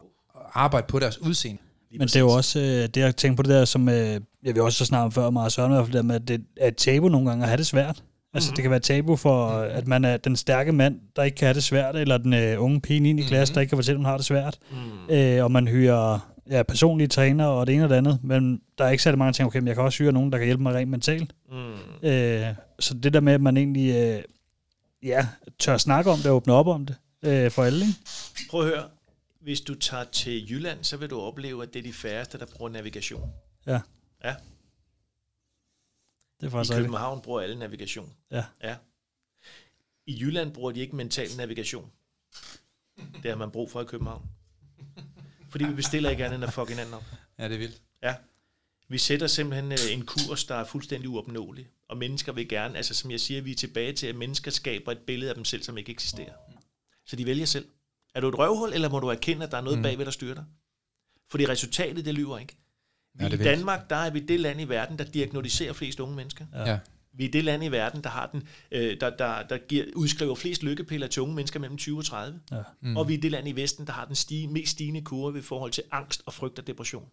[0.53, 1.61] arbejde på deres udseende.
[1.91, 3.95] Men det er jo også øh, det, jeg tænker på det der, som øh,
[4.43, 6.27] jeg vil også så snart om før, meget Søren, i hvert fald, der med, at
[6.27, 8.03] det er et tabu nogle gange at have det svært.
[8.33, 8.55] Altså, Mhm.
[8.55, 11.53] det kan være tabu for, at man er den stærke mand, der ikke kan have
[11.53, 13.21] det svært, eller den øh, unge pige i 9.
[13.21, 14.57] klasse, der ikke kan fortælle, at hun har det svært.
[14.71, 15.15] Mm.
[15.15, 18.85] Øh, og man hyrer ja, personlige træner og det ene og det andet, men der
[18.85, 20.63] er ikke særlig mange ting, okay, men jeg kan også hyre nogen, der kan hjælpe
[20.63, 21.31] mig rent mentalt.
[21.51, 22.07] Mm.
[22.09, 22.45] Øh,
[22.79, 24.21] så det der med, at man egentlig øh,
[25.05, 25.27] ja,
[25.59, 27.99] tør snakke om det og åbne op om det øh, for alle, ikke?
[28.49, 28.89] Prøv at høre.
[29.39, 32.45] Hvis du tager til Jylland, så vil du opleve, at det er de færreste, der
[32.45, 33.33] bruger navigation.
[33.65, 33.81] Ja.
[34.23, 34.35] Ja.
[36.39, 36.85] Det er I faktisk rigtigt.
[36.85, 38.13] København bruger alle navigation.
[38.31, 38.43] Ja.
[38.63, 38.75] ja.
[40.05, 41.91] I Jylland bruger de ikke mental navigation.
[42.97, 44.25] Det har man brug for i København.
[45.49, 47.03] Fordi vi bestiller ikke andet end at fuck hinanden op.
[47.39, 47.81] Ja, det er vildt.
[48.03, 48.15] Ja.
[48.87, 51.67] Vi sætter simpelthen øh, en kurs, der er fuldstændig uopnåelig.
[51.89, 54.91] Og mennesker vil gerne, altså som jeg siger, vi er tilbage til, at mennesker skaber
[54.91, 56.33] et billede af dem selv, som ikke eksisterer.
[57.05, 57.65] Så de vælger selv.
[58.15, 59.83] Er du et røvhul, eller må du erkende, at der er noget mm.
[59.83, 60.45] bagved, der styrer dig?
[61.31, 62.57] Fordi resultatet, det lyver ikke.
[63.13, 63.43] Vi, Ja, det I.
[63.43, 66.45] Danmark, der er vi det land i verden, der diagnostiserer flest unge mennesker.
[66.53, 66.69] Ja.
[66.71, 66.79] Ja.
[67.13, 70.35] Vi er det land i verden, der har den, øh, der, der, der giver, udskriver
[70.35, 72.39] flest lykkepiller til unge mennesker mellem 20 og 30.
[72.51, 72.61] Ja.
[72.81, 72.97] Mm.
[72.97, 75.41] Og vi er det land i Vesten, der har den stige, mest stigende kurve i
[75.41, 77.09] forhold til angst og frygt og depression.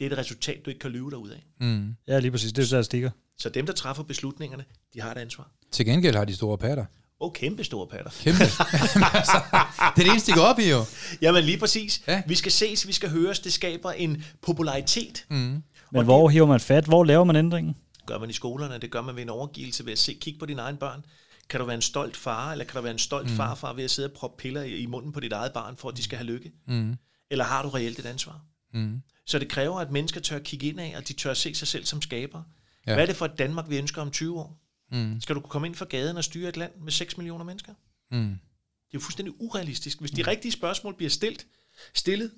[0.00, 1.46] Det er et resultat, du ikke kan lyve dig ud af.
[1.60, 1.96] Mm.
[2.08, 2.52] Ja, lige præcis.
[2.52, 3.10] Det er jo statistikker.
[3.38, 5.50] Så dem, der træffer beslutningerne, de har et ansvar.
[5.72, 6.84] Til gengæld har de store patter.
[7.20, 8.10] Og kæmpe store patter.
[8.20, 8.42] Kæmpe.
[9.18, 9.40] altså,
[9.96, 10.84] det er det eneste, de går op i jo.
[11.22, 12.02] Jamen lige præcis.
[12.08, 12.22] Ja.
[12.26, 13.40] Vi skal ses, vi skal høres.
[13.40, 15.24] Det skaber en popularitet.
[15.30, 15.36] Mm.
[15.36, 15.62] Men
[15.94, 16.84] Og hvor hiver man fat?
[16.84, 17.76] Hvor laver man ændringen?
[18.06, 20.46] gør man i skolerne, det gør man ved en overgivelse, ved at se, kigge på
[20.46, 21.04] dine egne børn.
[21.48, 23.36] Kan du være en stolt far, eller kan du være en stolt mm.
[23.36, 25.88] farfar ved at sidde og proppe piller i, i munden på dit eget barn, for
[25.88, 26.52] at de skal have lykke?
[26.68, 26.96] Mm.
[27.30, 28.40] Eller har du reelt et ansvar?
[28.74, 29.02] Mm.
[29.26, 31.84] Så det kræver, at mennesker tør kigge ind af, og de tør se sig selv
[31.84, 32.42] som skaber.
[32.86, 32.94] Ja.
[32.94, 34.62] Hvad er det for et Danmark, vi ønsker om 20 år?
[34.92, 35.20] Mm.
[35.20, 37.72] Skal du kunne komme ind fra gaden og styre et land med 6 millioner mennesker?
[38.10, 38.18] Mm.
[38.18, 40.00] Det er jo fuldstændig urealistisk.
[40.00, 41.46] Hvis de rigtige spørgsmål bliver stillet,
[41.94, 42.30] stillet,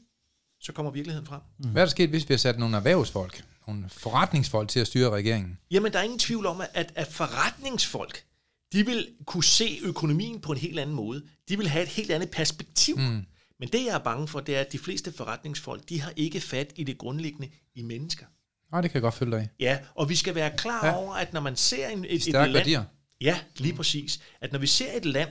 [0.60, 1.40] så kommer virkeligheden frem.
[1.58, 5.10] Hvad er der sket, hvis vi har sat nogle erhvervsfolk, nogle forretningsfolk til at styre
[5.10, 5.58] regeringen?
[5.70, 8.24] Jamen, der er ingen tvivl om, at, at forretningsfolk,
[8.72, 11.22] de vil kunne se økonomien på en helt anden måde.
[11.48, 12.96] De vil have et helt andet perspektiv.
[12.96, 13.24] Mm.
[13.60, 16.40] Men det, jeg er bange for, det er, at de fleste forretningsfolk, de har ikke
[16.40, 18.26] fat i det grundlæggende i mennesker.
[18.72, 19.62] Nej, det kan jeg godt følge dig i.
[19.62, 20.96] Ja, og vi skal være klar Ja.
[20.96, 22.52] over, at når man ser en, et, et land...
[22.52, 22.84] værdier.
[23.20, 24.20] Ja, lige præcis.
[24.40, 25.30] At når vi ser et land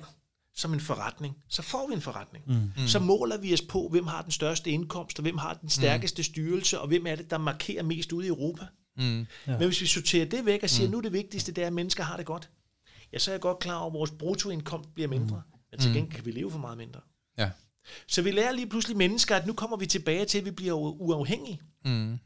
[0.56, 2.44] som en forretning, så får vi en forretning.
[2.48, 2.88] Mm.
[2.88, 6.24] Så måler vi os på, hvem har den største indkomst, og hvem har den stærkeste
[6.24, 8.66] styrelse, og hvem er det, der markerer mest ude i Europa.
[8.98, 9.20] Mm.
[9.20, 9.26] Ja.
[9.48, 10.92] Men hvis vi sorterer det væk og siger, mm.
[10.92, 12.50] nu er det vigtigste, det er, at mennesker har det godt,
[13.14, 15.42] ja, så er jeg godt klar over, at vores bruttoindkomst bliver mindre.
[15.72, 17.00] Men til gengæld kan vi leve for meget mindre.
[17.38, 17.50] Ja.
[18.08, 20.74] Så vi lærer lige pludselig mennesker, at nu kommer vi tilbage til, at vi bliver
[21.02, 21.62] uafhængige.
[21.86, 22.18] Mm.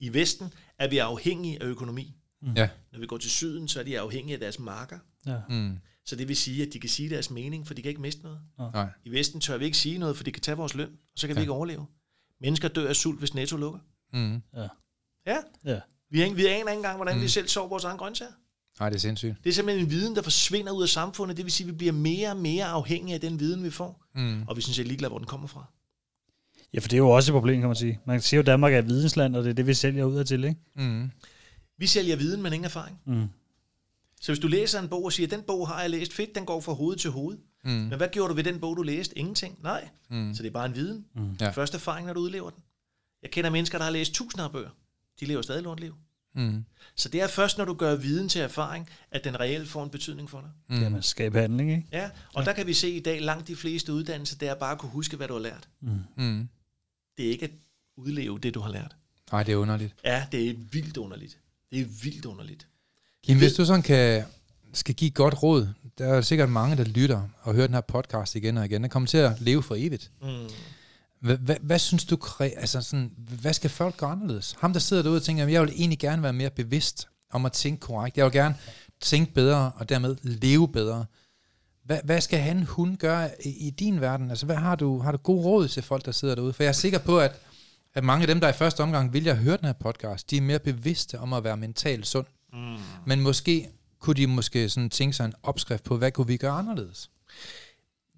[0.00, 2.14] I Vesten er vi afhængige af økonomi.
[2.56, 2.68] Ja.
[2.92, 4.98] Når vi går til syden, så er de afhængige af deres marker.
[5.26, 5.40] Ja.
[5.48, 5.78] Mm.
[6.04, 8.22] Så det vil sige, at de kan sige deres mening, for de kan ikke miste
[8.22, 8.40] noget.
[8.58, 8.88] Nej.
[9.04, 11.26] I Vesten tør vi ikke sige noget, for de kan tage vores løn, og så
[11.26, 11.40] kan ja.
[11.40, 11.86] vi ikke overleve.
[12.40, 13.80] Mennesker dør af sult, hvis netto lukker.
[14.12, 14.42] Mm.
[14.54, 14.68] Ja,
[15.64, 15.80] Ja.
[16.10, 17.22] vi, har, vi aner ikke engang, hvordan mm.
[17.22, 18.32] vi selv sover vores egen grøntsager.
[18.80, 19.34] Nej, det er sindssygt.
[19.44, 21.36] Det er simpelthen en viden, der forsvinder ud af samfundet.
[21.36, 24.04] Det vil sige, at vi bliver mere og mere afhængige af den viden, vi får.
[24.14, 24.42] Mm.
[24.48, 25.64] Og vi synes, jeg er ligeglade, hvor den kommer fra.
[26.74, 28.00] ja, for det er jo også et problem, kan man sige.
[28.06, 30.16] Man siger jo, at Danmark er et vidensland, og det er det, vi sælger ud
[30.16, 30.60] af til, ikke?
[30.76, 31.10] Mm.
[31.78, 33.00] Vi sælger viden, men ingen erfaring.
[33.06, 33.26] Mm.
[34.20, 36.34] Så hvis du læser en bog og siger, at den bog har jeg læst fedt,
[36.34, 37.38] den går fra hoved til hoved.
[37.64, 37.70] Mm.
[37.70, 39.18] Men hvad gjorde du ved den bog, du læste?
[39.18, 39.58] Ingenting.
[39.62, 39.88] Nej.
[40.10, 40.34] Mm.
[40.34, 41.04] Så det er bare en viden.
[41.14, 41.36] Mm.
[41.40, 41.50] Ja.
[41.50, 42.62] Første erfaring, når du udlever den.
[43.22, 44.70] Jeg kender mennesker, der har læst tusinder af bøger.
[45.20, 45.94] De lever stadig lortliv.
[46.38, 46.64] Mm.
[46.94, 49.90] Så det er først, når du gør viden til erfaring, at den reelt får en
[49.90, 50.50] betydning for dig.
[50.76, 50.82] Mm.
[50.82, 51.86] Jamen, skabe handling, ikke?
[51.92, 54.72] Ja, og der kan vi se i dag, langt de fleste uddannelser, det er bare
[54.72, 55.68] at kunne huske, hvad du har lært.
[56.16, 56.48] Mm.
[57.16, 57.50] Det er ikke at
[57.96, 58.96] udleve det, du har lært.
[59.32, 59.94] Nej, det er underligt.
[60.04, 61.38] Ja, det er vildt underligt.
[61.70, 62.66] Det er vildt underligt.
[63.24, 64.24] Kim, hvis du sådan kan
[64.72, 65.68] skal give godt råd,
[65.98, 68.88] der er sikkert mange, der lytter og hører den her podcast igen og igen, der
[68.88, 70.10] kommer til at leve for evigt.
[70.22, 70.28] Mm.
[71.20, 74.56] Hvad, hvad, synes du, altså sådan, hvad skal folk gøre anderledes?
[74.60, 77.46] Ham, der sidder derude og tænker, "Jamen, jeg vil egentlig gerne være mere bevidst om
[77.46, 78.16] at tænke korrekt.
[78.16, 78.56] Jeg vil gerne
[79.00, 81.04] tænke bedre og dermed leve bedre.
[81.84, 84.30] Hvad, hvad skal han, hun gøre i, i din verden?
[84.30, 86.52] Altså, hvad har du, har du god råd til folk, der sidder derude?
[86.52, 87.40] For jeg er sikker på, at,
[87.94, 90.36] at mange af dem, der i første omgang vil jeg høre den her podcast, de
[90.36, 92.26] er mere bevidste om at være mentalt sund.
[92.52, 92.76] Mm.
[93.06, 96.52] Men måske kunne de måske sådan tænke sig en opskrift på, hvad kunne vi gøre
[96.52, 97.10] anderledes?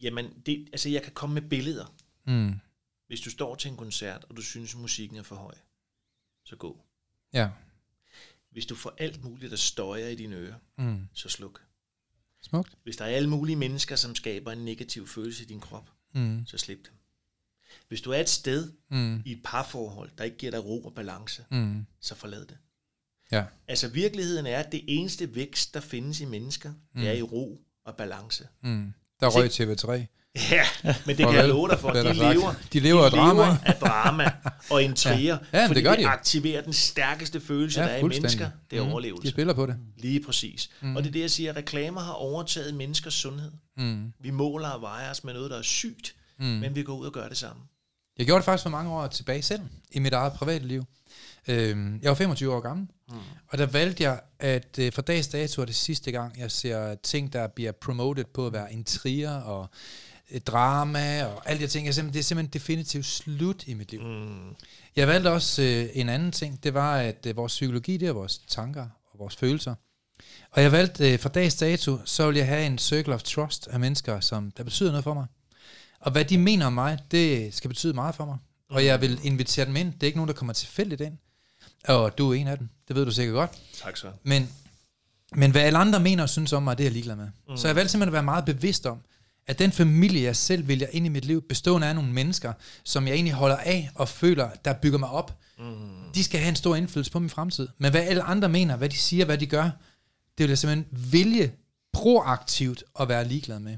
[0.03, 1.92] Jamen, det, altså jeg kan komme med billeder.
[2.26, 2.55] Mm.
[3.11, 5.54] Hvis du står til en koncert, og du synes, musikken er for høj,
[6.44, 6.80] så gå.
[7.32, 7.50] Ja.
[8.50, 11.08] Hvis du får alt muligt, der støjer i dine ører, Mm.
[11.14, 11.62] så sluk.
[12.42, 12.72] Smukt.
[12.82, 16.42] Hvis der er alle mulige mennesker, som skaber en negativ følelse i din krop, Mm.
[16.46, 16.92] så slip dem.
[17.88, 19.22] Hvis du er et sted Mm.
[19.24, 21.86] i et parforhold, der ikke giver dig ro og balance, Mm.
[22.00, 22.58] så forlad det.
[23.32, 23.44] Ja.
[23.68, 27.61] Altså virkeligheden er, at det eneste vækst, der findes i mennesker, det er i ro
[27.84, 28.48] og balance.
[28.62, 28.92] Mm.
[29.20, 30.06] Der røg TV3.
[30.51, 30.62] Ja,
[31.07, 31.91] men det kan jeg love dig for.
[31.91, 34.33] De lever, De lever af drama, lever af drama
[34.70, 35.59] og intriger, Ja.
[35.61, 36.09] Ja, fordi det gør de jo.
[36.09, 38.91] aktiverer den stærkeste følelse, der er i mennesker, det er Mm.
[38.91, 39.22] overlevelse.
[39.26, 39.76] De spiller på det.
[39.97, 40.70] Lige præcis.
[40.81, 40.97] Mm.
[40.97, 43.51] Og det er det, jeg siger, reklamer har overtaget menneskers sundhed.
[43.76, 44.12] Mm.
[44.20, 46.45] Vi måler og vejer os med noget, der er sygt, mm.
[46.47, 47.62] men vi går ud og gør det samme.
[48.18, 49.61] Jeg gjorde det faktisk for mange år tilbage selv,
[49.91, 50.85] i mit eget private liv.
[51.49, 53.14] Øhm, jeg var 25 år gammel, mm.
[53.49, 56.95] og der valgte jeg, at øh, fra dags dato er det sidste gang, jeg ser
[56.95, 59.70] ting, der bliver promoted på at være intriger og
[60.39, 61.87] drama og alle de ting.
[61.87, 64.01] Jeg simpelthen, det er simpelthen definitivt slut i mit liv.
[64.01, 64.55] Mm.
[64.97, 68.12] Jeg valgte også øh, en anden ting, det var, at øh, vores psykologi, det er
[68.12, 69.74] vores tanker og vores følelser.
[70.51, 73.68] Og jeg valgte øh, fra dags dato, så vil jeg have en circle of trust
[73.68, 75.26] af mennesker, som der betyder noget for mig.
[76.01, 78.39] Og hvad de mener om mig, det skal betyde meget for mig.
[78.70, 79.93] Og jeg vil invitere dem ind.
[79.93, 81.18] Det er ikke nogen, der kommer tilfældigt ind.
[81.89, 82.68] Og du er en af dem.
[82.89, 83.51] Det ved du sikkert godt.
[83.83, 84.07] Tak så.
[84.22, 84.49] Men,
[85.35, 87.28] men hvad alle andre mener og synes om mig, det er jeg ligeglad med.
[87.49, 87.57] Mm.
[87.57, 89.01] Så jeg valgte simpelthen at være meget bevidst om,
[89.47, 92.53] at den familie, jeg selv vælger ind i mit liv, bestående af nogle mennesker,
[92.84, 96.12] som jeg egentlig holder af og føler, der bygger mig op, mm.
[96.14, 97.68] de skal have en stor indflydelse på min fremtid.
[97.78, 99.70] Men hvad alle andre mener, hvad de siger, hvad de gør,
[100.38, 101.53] det vil jeg simpelthen vælge
[101.93, 103.76] proaktivt at være ligeglad med.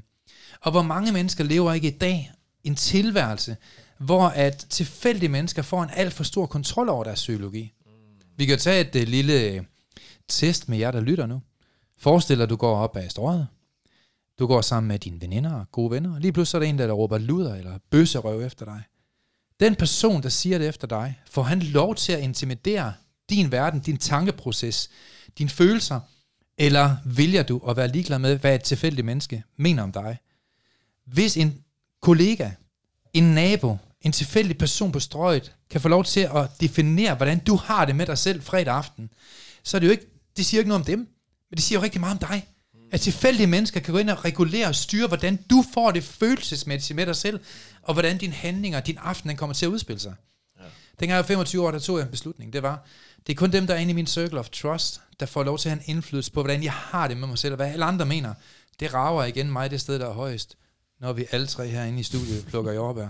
[0.61, 2.31] Og hvor mange mennesker lever ikke i dag
[2.63, 3.57] en tilværelse,
[3.99, 7.73] hvor at tilfældige mennesker får en alt for stor kontrol over deres psykologi.
[8.37, 9.63] Vi kan tage et uh, lille øh,
[10.27, 11.41] test med jer, der lytter nu.
[11.97, 13.47] Forestil dig, at du går op ad strøget.
[14.39, 16.13] Du går sammen med dine veninder og gode venner.
[16.13, 18.83] og Lige pludselig er der en, der råber luder eller bøsserøv efter dig.
[19.59, 22.93] Den person, der siger det efter dig, får han lov til at intimidere
[23.29, 24.89] din verden, din tankeproces,
[25.37, 25.99] dine følelser,
[26.57, 30.17] eller vælger du at være ligeglad med, hvad et tilfældigt menneske mener om dig?
[31.05, 31.63] Hvis en
[32.01, 32.49] kollega,
[33.13, 37.55] en nabo, en tilfældig person på strøget, kan få lov til at definere, hvordan du
[37.55, 39.09] har det med dig selv fredag aften,
[39.63, 40.05] så er det jo ikke,
[40.37, 40.99] det siger jo ikke noget om dem,
[41.49, 42.47] men det siger jo rigtig meget om dig.
[42.93, 46.95] At tilfældige mennesker kan gå ind og regulere og styre, hvordan du får det følelsesmæssigt
[46.95, 47.39] med dig selv,
[47.81, 50.15] og hvordan dine handlinger, din aften, den kommer til at udspille sig.
[50.59, 50.63] Ja.
[50.99, 52.53] Dengang jeg var 25 år, der tog jeg en beslutning.
[52.53, 52.85] Det var,
[53.27, 55.57] det er kun dem, der er inde i min circle of trust, der får lov
[55.57, 57.67] til at have en indflydelse på, hvordan jeg har det med mig selv, og hvad
[57.71, 58.33] alle andre mener.
[58.79, 60.57] Det rager igen mig det sted, der er højest,
[60.99, 63.09] når vi alle tre herinde i studiet plukker jordbær.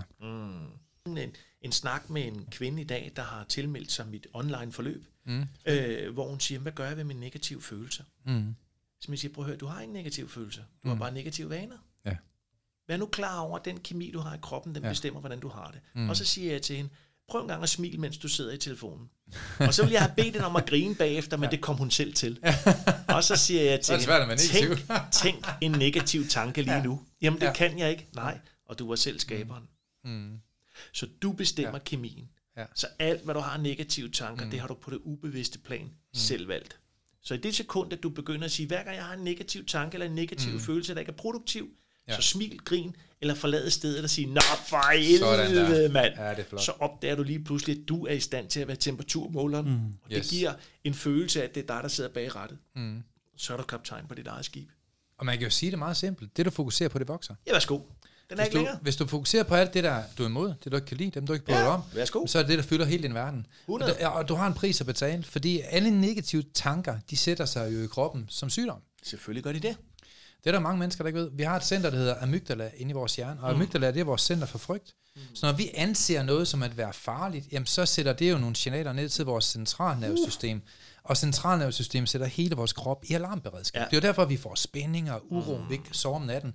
[1.05, 1.17] En,
[1.61, 5.45] en snak med en kvinde i dag, der har tilmeldt sig mit online forløb, mm.
[5.65, 8.03] øh, hvor hun siger, hvad gør jeg ved mine negative følelser?
[8.25, 8.55] Mm.
[9.03, 10.61] Så jeg siger, prøv at høre, du har ikke negative følelser.
[10.83, 11.77] Du har bare negative vaner.
[12.05, 12.15] Ja.
[12.87, 14.87] Vær nu klar over, at den kemi, du har i kroppen, den Ja.
[14.87, 14.91] ja.
[14.91, 15.79] bestemmer, hvordan du har det.
[15.95, 16.09] Mm.
[16.09, 16.89] Og så siger jeg til hende,
[17.29, 19.09] prøv en gang at smile, mens du sidder i telefonen.
[19.59, 21.91] og så vil jeg have bedt hende om at grine bagefter, men det kom hun
[21.91, 22.39] selv til.
[23.07, 27.01] og så siger jeg til hende, tænk, tænk en negativ tanke lige nu.
[27.21, 27.53] Jamen det Ja.
[27.53, 28.07] kan jeg ikke.
[28.15, 29.63] Nej, og du var selv skaberen.
[30.03, 30.39] Mm.
[30.93, 31.83] Så du bestemmer ja.
[31.83, 32.29] kemien.
[32.57, 32.65] Ja.
[32.75, 34.51] Så alt, hvad du har negative tanker, mm.
[34.51, 35.91] det har du på det ubevidste plan mm.
[36.13, 36.79] selv valgt.
[37.23, 39.65] Så i det sekund, at du begynder at sige, hver gang jeg har en negativ
[39.65, 40.59] tanke eller en negativ mm.
[40.59, 41.69] følelse, der ikke er produktiv,
[42.07, 42.15] Ja.
[42.15, 46.13] så smil, grin, eller forlade stedet og sige, nå for helvede, mand.
[46.17, 46.57] Ja, det er.
[46.57, 49.65] Så opdager du lige pludselig, at du er i stand til at være temperaturmåleren.
[49.69, 49.85] Mm.
[50.03, 50.29] Og det Yes.
[50.29, 50.53] giver
[50.83, 52.57] en følelse af, at det er dig, der sidder bag rattet.
[52.75, 53.03] Mm.
[53.37, 54.69] Så er du kaptajn på dit eget skib.
[55.17, 56.37] Og man kan jo sige det meget simpelt.
[56.37, 57.35] Det, du fokuserer på, det vokser.
[57.47, 57.79] Ja, værsgo.
[58.33, 60.53] Den er Hvis ikke du, hvis du fokuserer på alt det, der du er imod,
[60.63, 62.25] det du ikke kan lide, dem du ikke bryder Ja, om, værsgo.
[62.27, 63.45] så er det det, der fylder hele din verden.
[63.65, 63.93] 100.
[63.93, 67.45] Og, der, og du har en pris at betale, fordi alle negative tanker, de sætter
[67.45, 68.79] sig jo i kroppen som sygdom.
[69.03, 69.77] Selvfølgelig gør de det.
[70.43, 71.29] Det er der mange mennesker, der ikke ved.
[71.33, 73.55] Vi har et center, der hedder amygdala inde i vores hjerne, og Mm.
[73.55, 74.93] amygdala det er vores center for frygt.
[75.33, 78.55] Så når vi anser noget som at være farligt, jamen så sætter det jo nogle
[78.55, 80.61] signaler ned til vores centralnervesystem.
[81.03, 83.79] Og centralnervesystemet sætter hele vores krop i alarmberedskab.
[83.79, 83.85] Ja.
[83.85, 85.69] Det er jo derfor, vi får spænding og uro, mm.
[85.69, 86.51] vi ikke kan sove om natten.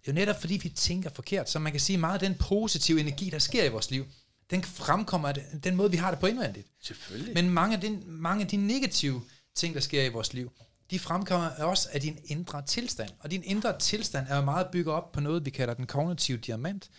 [0.00, 1.50] Det er jo netop fordi, vi tænker forkert.
[1.50, 4.06] Så man kan sige, meget af den positive energi, der sker i vores liv,
[4.50, 6.66] den fremkommer af den- den måde, vi har det på indvendigt.
[6.82, 7.34] Selvfølgelig.
[7.34, 9.22] Men mange af, de, mange af de negative
[9.54, 10.52] ting, der sker i vores liv,
[10.90, 13.10] de fremkommer også af din indre tilstand.
[13.20, 16.38] Og din indre tilstand er jo meget bygget op på noget, vi kalder den kognitive
[16.38, 16.90] diamant,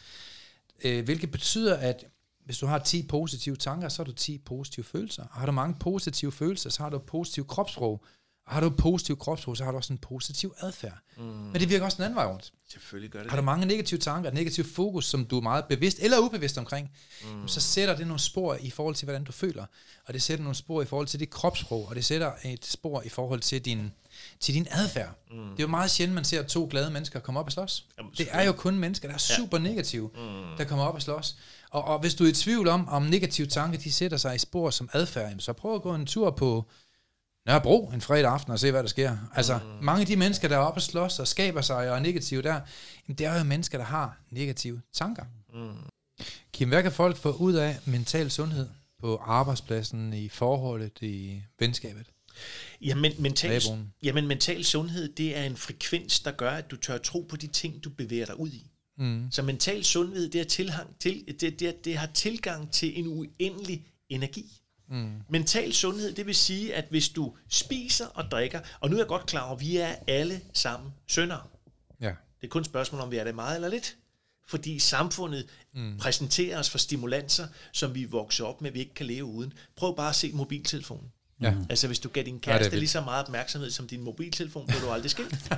[0.84, 2.06] øh, hvilket betyder, at
[2.46, 5.24] hvis du har 10 positive tanker, så har du 10 positive følelser.
[5.24, 8.04] Og har du mange positive følelser, så har du positiv kropssprog.
[8.46, 10.98] Og har du positiv kropssprog, så har du også en positiv adfærd.
[11.18, 11.24] Mm.
[11.24, 12.52] Men det virker også den anden vej rundt.
[12.70, 15.66] Selvfølgelig gør det Har du mange negative tanker, et negativt fokus, som du er meget
[15.66, 16.91] bevidst eller ubevidst omkring,
[17.24, 17.48] mm.
[17.48, 19.66] så sætter det nogle spor i forhold til, hvordan du føler.
[20.06, 23.02] Og det sætter nogle spor i forhold til dit kropssprog, og det sætter et spor
[23.02, 23.91] i forhold til din,
[24.39, 25.16] til din adfærd.
[25.32, 25.38] Mm.
[25.38, 27.86] Det er jo meget sjældent, man ser to glade mennesker komme op og slås.
[27.98, 29.64] Jamen, det er jo kun mennesker, der er super ja.
[29.64, 30.58] negative, mm.
[30.58, 31.38] der kommer op og slås.
[31.74, 34.38] Og, og hvis du er i tvivl om, om negative tanker, de sætter sig i
[34.38, 36.69] spor som adfærd, så prøv at gå en tur på
[37.47, 39.17] Nørrebro en fredag aften og se, hvad der sker.
[39.36, 39.86] Altså, mm.
[39.86, 42.41] mange af de mennesker, der er oppe og slås og skaber sig og er negative
[42.41, 42.59] der,
[43.07, 45.24] jamen, det er jo mennesker, der har negative tanker.
[45.53, 45.76] Mm.
[46.53, 48.69] Kim, hvad kan folk få ud af mental sundhed
[48.99, 52.05] på arbejdspladsen, i forholdet, i venskabet?
[52.82, 53.61] Jamen mental,
[54.03, 57.47] jamen, mental sundhed, det er en frekvens, der gør, at du tør tro på de
[57.47, 58.72] ting, du bevæger dig ud i.
[58.98, 59.28] Mm.
[59.32, 63.86] Så mental sundhed, det, er tilhang, til, det, det, det har tilgang til en uendelig
[64.10, 64.62] energi.
[64.89, 65.12] Mm.
[65.30, 69.08] Mental sundhed, det vil sige, at hvis du spiser og drikker, og nu er jeg
[69.08, 71.50] godt klar over, at vi er alle sammen sønder.
[72.02, 72.14] Ja.
[72.41, 73.98] Det er kun et spørgsmål, om vi er det meget eller lidt.
[74.48, 75.98] Fordi samfundet mm.
[75.98, 79.54] præsenterer os for stimulanser, som vi vokser op med, vi ikke kan leve uden.
[79.76, 81.12] Prøv bare at se mobiltelefonen.
[81.41, 81.54] Ja.
[81.70, 84.82] Altså hvis du gav din kæreste ja, lige så meget opmærksomhed som din mobiltelefon, bliver
[84.82, 85.34] du aldrig skilt.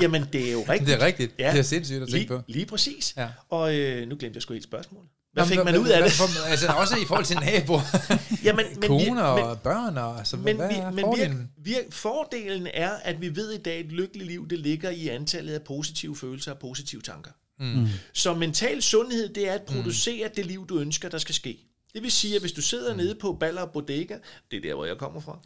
[0.00, 0.86] Jamen det er jo rigtigt.
[0.88, 1.36] Det er rigtigt.
[1.38, 2.40] Det er sindssygt at tænke lige, på.
[2.46, 3.14] Lige præcis.
[3.16, 3.28] Ja.
[3.48, 5.08] Og øh, nu glemte jeg sgu helt spørgsmålet.
[5.32, 6.20] Hvad fik men man ud af det?
[6.46, 7.80] altså også i forhold til naboer,
[8.44, 11.50] Jamen, men vi- koner og men- børn, og altså, Men, hvad vi, er men fordelen?
[11.58, 14.90] vir, vir, fordelen er, at vi ved i dag, at et lykkeligt liv, det ligger
[14.90, 17.30] i antallet af positive følelser og positive tanker.
[17.60, 17.86] Mm.
[18.12, 20.34] Så mental sundhed, det er at producere mm.
[20.36, 21.58] det liv, du ønsker, der skal ske.
[21.94, 22.96] Det vil sige, at hvis du sidder mm.
[22.96, 24.16] nede på Baller Bodega,
[24.50, 25.38] det er der, hvor jeg kommer fra,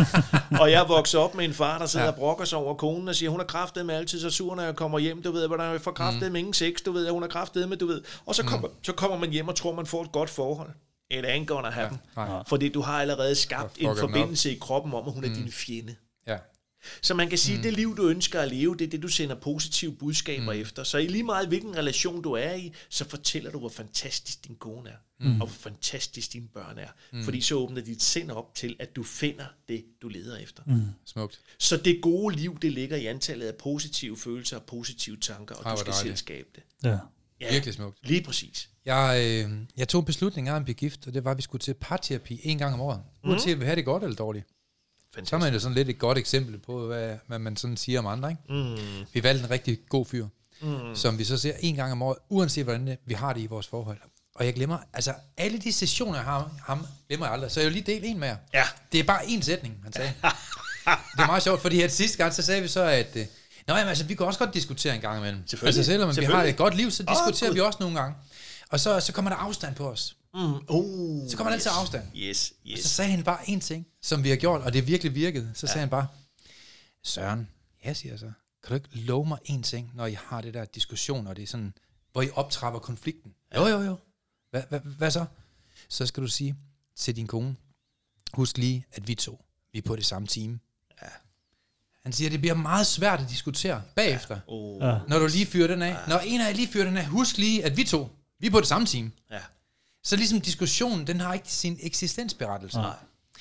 [0.62, 2.12] og jeg vokser op med en far, der sidder ja.
[2.12, 4.62] og brokker sig over konen og siger, hun har kraftet med altid så sur, når
[4.62, 6.32] jeg kommer hjem, du ved, hvordan jeg får kraftet mm.
[6.32, 8.02] med ingen sex, du ved, hun har kraftet med, du ved.
[8.26, 8.74] Og så kommer, mm.
[8.82, 10.70] så kommer man hjem og tror, man får et godt forhold.
[11.10, 12.00] It ain't gonna happen.
[12.16, 12.42] nej.
[12.46, 15.52] Fordi du har allerede skabt Ja, en forbindelse i kroppen om, at hun er din
[15.52, 15.94] fjende.
[16.26, 16.36] Ja.
[17.02, 19.08] Så man kan sige, at det liv, du ønsker at leve, det er det, du
[19.08, 20.60] sender positive budskaber mm.
[20.60, 20.84] efter.
[20.84, 24.56] Så i lige meget, hvilken relation du er i, så fortæller du, hvor fantastisk din
[24.56, 25.40] kone er, mm.
[25.40, 26.88] og hvor fantastisk dine børn er.
[27.12, 27.24] Mm.
[27.24, 30.62] Fordi så åbner dit sind op til, at du finder det, du leder efter.
[30.66, 30.82] Mm.
[31.04, 31.40] Smukt.
[31.58, 35.64] Så det gode liv, det ligger i antallet af positive følelser og positive tanker, og
[35.64, 36.62] Ej, du skal selv skabe det.
[36.84, 36.98] Ja.
[37.40, 37.98] Ja, Virkelig smukt.
[38.02, 38.70] Lige præcis.
[38.84, 41.42] Jeg, øh, jeg tog en beslutning af at blive gift, og det var, at vi
[41.42, 43.00] skulle til parterapi en gang om året.
[43.24, 44.46] Uanset om vi havde det godt eller dårligt.
[45.12, 45.40] Så er Fantastisk.
[45.44, 48.30] man jo sådan lidt et godt eksempel på, hvad, hvad man sådan siger om andre.
[48.30, 48.42] Ikke?
[48.48, 49.04] Mm.
[49.12, 50.26] Vi valgte en rigtig god fyr,
[50.62, 50.94] mm.
[50.96, 53.46] som vi så ser en gang om året, uanset hvordan det- vi har det i
[53.46, 53.98] vores forhold.
[54.34, 57.50] Og jeg glemmer, altså alle de sessioner, jeg har ham, glemmer jeg aldrig.
[57.50, 58.36] Så jeg vil lige dele en med jer.
[58.54, 58.64] Ja.
[58.92, 60.12] Det er bare én sætning, han sagde.
[61.16, 63.16] det er meget sjovt, fordi at sidste gang, så sagde vi så, at...
[63.16, 63.26] Øh,
[63.66, 65.42] Nå, jamen, altså, vi kan også godt diskutere en gang imellem.
[65.46, 65.78] Selvfølgelig.
[65.78, 67.54] Altså, selvom vi har et godt liv, så diskuterer Gud.
[67.54, 68.16] vi også nogle gange.
[68.70, 70.16] Og så, så kommer der afstand på os.
[70.34, 70.40] Mm.
[70.68, 71.66] Oh, Så kommer yes.
[71.66, 72.16] altid afstand.
[72.16, 72.80] Yes, yes.
[72.82, 75.50] Så sagde han bare én ting, som vi har gjort, og det virkelig virkede.
[75.54, 76.06] Så sagde han bare,
[77.04, 77.48] Søren,
[77.84, 80.54] ja, siger jeg så, kan du ikke love mig én ting, når I har det
[80.54, 81.74] der diskussion, og det er sådan,
[82.12, 83.34] hvor I optrapper konflikten?
[83.56, 83.96] Jo, jo, jo.
[84.50, 85.24] Hvad, hvad, hvad så?
[85.88, 86.56] Så skal du sige
[86.96, 87.56] til din kone,
[88.32, 90.60] husk lige, at vi to, vi er på det samme team.
[91.02, 91.08] Ja.
[92.02, 94.40] Han siger, at det bliver meget svært at diskutere bagefter, ja.
[94.46, 94.98] Oh, Ja.
[95.08, 95.96] når du lige fyrer den af.
[96.08, 98.08] Når en af jer lige fyrer den af, husk lige, at vi to,
[98.38, 99.12] vi er på det samme team.
[99.30, 99.40] ja.
[100.04, 102.76] Så ligesom diskussionen, den har ikke sin eksistensberettelse.
[102.78, 102.94] Nej.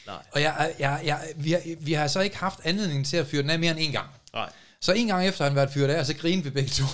[0.07, 0.15] Nej.
[0.31, 3.41] Og jeg, jeg, jeg, vi, har, vi har så ikke haft anledning til at fyre
[3.41, 4.09] den af mere end en gang.
[4.33, 4.49] Nej.
[4.81, 6.83] Så en gang efter han været fyret af, og så grinede vi begge to.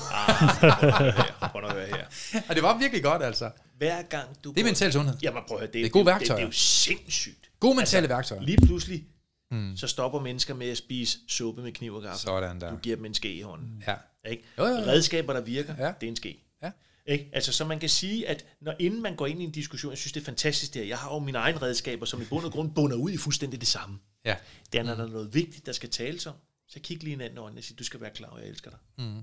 [1.76, 2.42] Høre her.
[2.50, 3.52] og det var virkelig godt, altså.
[3.78, 5.18] Hver gang du Det er mental sundhed.
[5.22, 6.38] Jamen prøv at høre, det, Det er gode det, værktøjer.
[6.38, 7.50] Det, er jo sindssygt.
[7.60, 8.42] Gode mentale værktøjer.
[8.42, 9.04] Lige pludselig,
[9.52, 9.78] mm.
[9.78, 12.20] så stopper mennesker med at spise suppe med kniv og gaffel.
[12.20, 12.70] Sådan der.
[12.70, 13.84] Du giver dem en ske i hånden.
[13.88, 13.96] Ja.
[14.30, 14.44] Ikke?
[14.58, 14.78] Jo, jo, jo.
[14.78, 15.92] Redskaber, der virker, Ja.
[16.02, 16.45] det er en ske.
[17.08, 17.12] Ja.
[17.14, 17.30] Ikke?
[17.34, 19.98] Altså, så man kan sige, at når inden man går ind i en diskussion, jeg
[19.98, 20.88] synes, det er fantastisk det her.
[20.90, 23.60] Jeg har jo mine egne redskaber, som i bund og grund bunder ud i fuldstændig
[23.60, 24.00] det samme.
[24.26, 24.36] Ja.
[24.74, 26.34] Det er, når der er noget vigtigt, der skal tales om,
[26.68, 28.80] så kig lige hinanden i øjnene og sig, du skal være klar, jeg elsker dig.
[29.06, 29.22] Mm.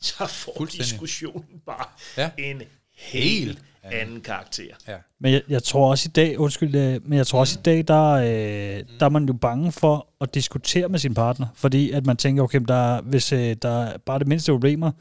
[0.00, 2.30] Så får diskussionen bare Ja.
[2.38, 2.62] en
[2.92, 4.74] helt anden karakter.
[4.88, 4.96] Ja.
[5.20, 7.88] Men jeg, jeg tror også i dag, undskyld, øh, men jeg tror også i dag,
[7.88, 12.06] der, øh, der er man jo bange for at diskutere med sin partner, fordi at
[12.06, 14.92] man tænker, okay, der, hvis øh, der er bare det mindste problemer,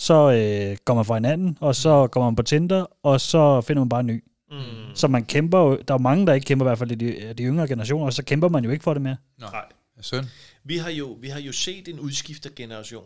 [0.00, 3.80] så øh, går man fra hinanden, og så går man på Tinder, og så finder
[3.80, 4.24] man bare en ny.
[4.50, 4.94] Mm.
[4.94, 7.32] Så man kæmper jo, der er mange, der ikke kæmper, i hvert fald i de,
[7.32, 9.16] de yngre generationer, og så kæmper man jo ikke for det mere.
[9.38, 9.64] Nej.
[10.00, 10.26] Synd.
[10.64, 13.04] Vi har, jo, vi har jo set en udskiftergeneration.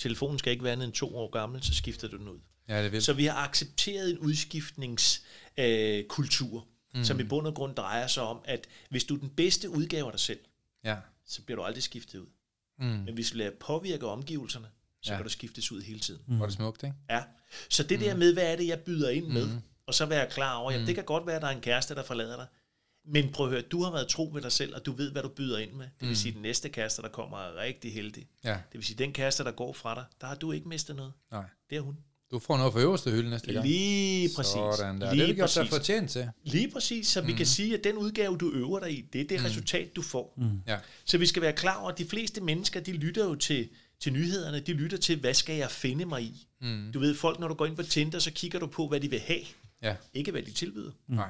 [0.00, 2.38] Telefonen skal ikke være andet end to år gammel, så skifter du den ud.
[2.68, 3.04] Ja, det er vildt.
[3.04, 5.24] Så vi har accepteret en udskiftningskultur,
[5.58, 7.04] øh, kultur, mm.
[7.04, 10.06] som i bund og grund drejer sig om, at hvis du er den bedste udgave
[10.06, 10.38] af dig selv,
[10.84, 10.96] Ja.
[11.26, 12.26] så bliver du aldrig skiftet ud.
[12.78, 12.86] Mm.
[12.86, 14.66] Men hvis du lader påvirke omgivelserne,
[15.02, 15.16] så Ja.
[15.16, 16.20] kan du skiftes ud hele tiden.
[16.26, 16.40] Mm.
[16.40, 16.96] Er det smukt, ikke?
[17.10, 17.22] Ja.
[17.70, 19.48] Så det der med, hvad er det, jeg byder ind med,
[19.86, 21.94] og så være klar over, jamen det kan godt være, at der er en kæreste,
[21.94, 22.46] der forlader dig,
[23.06, 25.22] men prøv at høre, du har været tro ved dig selv, og du ved, hvad
[25.22, 25.86] du byder ind med.
[26.00, 28.28] Det vil sige, at den næste kæreste, der kommer, er rigtig heldig.
[28.44, 28.50] Ja.
[28.50, 30.96] Det vil sige, at den kæreste, der går fra dig, der har du ikke mistet
[30.96, 31.12] noget.
[31.32, 31.44] Nej.
[31.70, 31.96] Det er hun.
[32.30, 33.66] Du får noget for øverste hylde næste gang.
[33.66, 34.52] Lige præcis.
[34.52, 35.14] Sådan der.
[35.14, 35.70] Lige det er dig præcis.
[35.70, 36.30] fortjent til.
[36.42, 39.24] Lige præcis, så vi kan sige, at den udgave, du øver dig i, det er
[39.28, 40.38] det resultat, du får.
[40.66, 40.78] Ja.
[41.04, 43.68] Så vi skal være klar over, at de fleste mennesker, de lytter jo til,
[44.00, 46.46] til nyhederne, de lytter til, hvad skal jeg finde mig i?
[46.60, 46.90] Mm.
[46.94, 49.10] Du ved, folk, når du går ind på Tinder, så kigger du på, hvad de
[49.10, 49.40] vil have,
[49.82, 49.96] Ja.
[50.14, 50.90] ikke hvad de tilbyder.
[51.08, 51.28] Nej.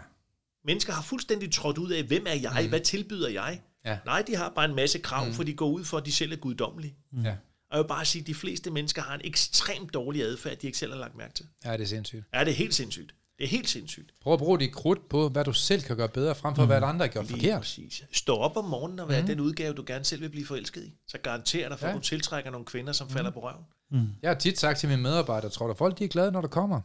[0.65, 2.69] Mennesker har fuldstændig trådt ud af, hvem er jeg, mm.
[2.69, 3.61] hvad tilbyder jeg?
[3.85, 3.99] Ja.
[4.05, 5.33] Nej, de har bare en masse krav, mm.
[5.33, 6.95] for de går ud for, at de selv er guddommelige.
[7.25, 7.37] Ja.
[7.71, 10.67] Og jeg vil bare sige, at de fleste mennesker har en ekstremt dårlig adfærd, de
[10.67, 11.47] ikke selv har lagt mærke til.
[11.65, 12.25] Ja, det er sindssygt.
[12.35, 13.15] Ja, det er helt sindssygt.
[13.41, 14.11] Det er helt sindssygt.
[14.23, 16.77] Prøv at bruge dit krudt på, hvad du selv kan gøre bedre, frem for hvad
[16.83, 17.61] andre har gjort Lige forkert.
[17.61, 18.03] præcis.
[18.13, 19.27] Stå op om morgenen og være mm.
[19.27, 20.93] den udgave, du gerne selv vil blive forelsket i.
[21.09, 21.93] Så garanterer dig for, Ja.
[21.93, 23.13] at du tiltrækker nogle kvinder, som mm.
[23.13, 24.09] falder på røven.
[24.23, 26.49] Jeg har tit sagt til mine medarbejdere, tror du, folk de er glade, når der
[26.49, 26.81] kommer?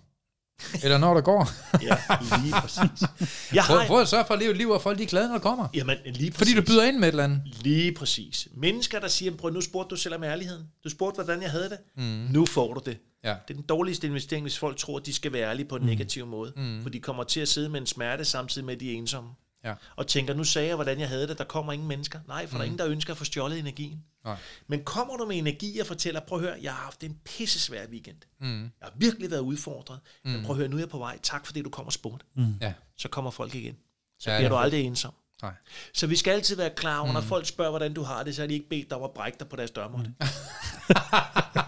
[0.83, 1.49] Eller når der går?
[1.87, 1.97] Ja,
[2.43, 3.07] lige præcis.
[3.53, 5.07] Jeg Prøv, har, prøv at sørge for at leve et liv, hvor folk de er
[5.07, 5.67] glade, når der kommer.
[5.73, 6.37] jamen, lige præcis.
[6.37, 7.41] Fordi du byder ind med et eller andet.
[7.61, 8.47] Lige præcis.
[8.53, 10.63] Mennesker, der siger, prøv nu spurgte du selv om ærligheden.
[10.83, 11.77] Du spurgte, hvordan jeg havde det.
[11.97, 12.03] Mm.
[12.31, 12.97] Nu får du det.
[13.25, 13.35] Ja.
[13.47, 15.81] Det er den dårligste investering, hvis folk tror, at de skal være ærlige på en
[15.81, 15.87] mm.
[15.87, 16.53] negativ måde.
[16.55, 16.83] Mm.
[16.83, 19.29] For de kommer til at sidde med en smerte, samtidig med, at de er ensomme.
[19.65, 19.73] Ja.
[19.95, 21.37] Og tænker, nu sagde jeg, hvordan jeg havde det.
[21.37, 22.19] Der kommer ingen mennesker.
[22.27, 22.57] Nej, for mm.
[22.57, 24.03] der er ingen, der ønsker at få stjålet energien.
[24.25, 24.35] Nej.
[24.67, 27.85] Men kommer du med energi og fortæller, prøv at høre, jeg har haft en pissesvær
[27.87, 28.17] weekend.
[28.39, 28.61] Mm.
[28.61, 29.99] Jeg har virkelig været udfordret.
[30.25, 30.31] Mm.
[30.31, 31.19] Men prøv at høre, nu er jeg på vej.
[31.23, 32.25] Tak fordi du kom og spurgte.
[32.35, 32.55] Mm.
[32.61, 32.73] Ja.
[32.97, 33.75] Så kommer folk igen.
[34.19, 35.13] Så Ja, bliver er du aldrig ensom.
[35.41, 35.53] Nej.
[35.93, 38.41] Så vi skal altid være klar over, når folk spørger, hvordan du har det, så
[38.41, 40.13] har de ikke bedt dig om at brække dig på deres dørmåtte.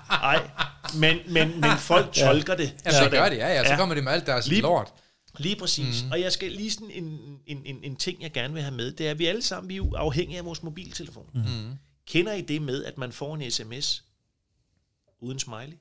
[0.10, 0.50] Nej,
[0.96, 2.76] men, men, men folk tolker det.
[2.86, 3.68] Ja, så gør det, ja, ja.
[3.68, 4.94] Så kommer det med alt deres Lige- lort.
[5.38, 6.04] Lige præcis.
[6.04, 6.12] Mm.
[6.12, 8.92] Og jeg skal lige sådan en, en, en, en ting, jeg gerne vil have med,
[8.92, 11.30] det er, at vi alle sammen vi er afhængige af vores mobiltelefon.
[11.34, 11.42] Mm.
[12.08, 14.04] Kender I det med, at man får en sms
[15.20, 15.78] uden smiley?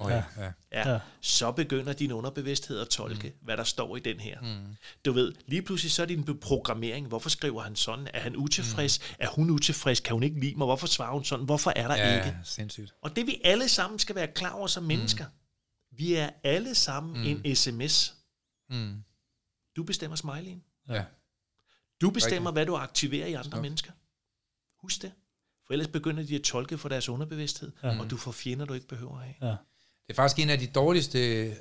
[0.00, 0.24] Oh, ja.
[0.36, 0.52] Ja.
[0.72, 0.98] Ja, Ja.
[1.20, 3.44] så begynder din underbevidsthed at tolke, mm.
[3.44, 4.40] hvad der står i den her.
[4.40, 4.76] Mm.
[5.04, 8.08] Du ved, lige pludselig så er din programmering, hvorfor skriver han sådan?
[8.14, 9.00] Er han utilfreds?
[9.00, 9.16] Mm.
[9.18, 10.00] Er hun utilfreds?
[10.00, 10.64] Kan hun ikke lide mig?
[10.64, 11.44] Hvorfor svarer hun sådan?
[11.44, 12.38] Hvorfor er der ja, ikke?
[12.44, 12.94] sindssygt.
[13.02, 15.98] Og det vi alle sammen skal være klar over som mennesker, mm.
[15.98, 17.42] vi er alle sammen mm.
[17.46, 18.14] en sms.
[18.70, 19.04] Mm.
[19.76, 20.62] Du bestemmer smileyen.
[20.88, 21.04] Ja.
[22.00, 23.92] Du bestemmer, hvad du aktiverer i andre mennesker.
[24.80, 25.12] Husk det.
[25.66, 28.00] For ellers begynder de at tolke for deres underbevidsthed, ja.
[28.00, 29.38] og du får fjender, du ikke behøver af.
[29.42, 29.56] Ja.
[30.06, 31.18] Det er faktisk en af de dårligste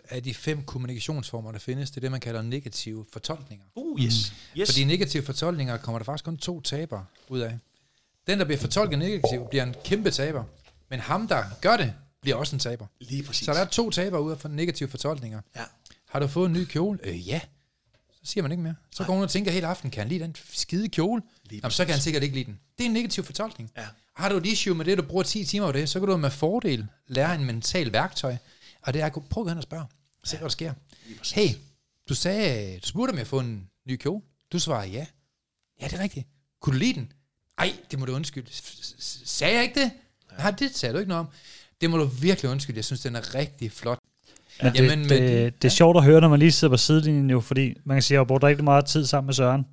[0.09, 1.91] af de fem kommunikationsformer, der findes.
[1.91, 3.65] Det er det, man kalder negative fortolkninger.
[3.75, 4.33] Uh, yes.
[4.57, 4.69] yes.
[4.69, 7.59] Fordi negative fortolkninger kommer der faktisk kun to tabere ud af.
[8.27, 10.43] Den, der bliver fortolket negativt, bliver en kæmpe taber.
[10.89, 12.85] Men ham, der gør det, bliver også en taber.
[12.99, 13.45] Lige præcis.
[13.45, 15.41] Så der er to tabere ud af negative fortolkninger.
[15.55, 15.63] Ja.
[16.09, 16.99] Har du fået en ny kjole?
[17.03, 17.41] Øh, ja.
[18.11, 18.75] Så siger man ikke mere.
[18.91, 21.21] Så går hun og tænker hele aften, kan han lide den skide kjole?
[21.51, 22.59] Jamen, så kan han sikkert ikke lide den.
[22.77, 23.71] Det er en negativ fortolkning.
[23.77, 23.85] Ja.
[24.15, 26.17] Har du et issue med det, du bruger 10 timer på det, så kan du
[26.17, 28.35] med fordel lære en mental værktøj.
[28.81, 29.85] Og det er prøv at gå hen og spørge.
[30.23, 30.73] Se, hvad der sker.
[31.33, 31.47] Hey,
[32.09, 34.21] du sagde, du spurgte om jeg få en ny kjole.
[34.51, 35.05] Du svarede ja.
[35.81, 36.27] Ja, det er rigtigt.
[36.61, 37.11] Kunne du lide den?
[37.57, 38.47] Ej, det må du undskylde.
[39.25, 39.91] Sagde jeg ikke det?
[40.37, 41.27] Nej, det sagde du ikke noget om.
[41.81, 42.77] Det må du virkelig undskylde.
[42.77, 43.99] Jeg synes, den er rigtig flot.
[44.61, 46.73] Men det, Jamen, Jamen, men- det, det er sjovt at høre, når man lige sidder
[46.73, 49.25] på sidelinjen jo, fordi man kan sige, at jeg har brugt rigtig meget tid sammen
[49.25, 49.65] med Søren.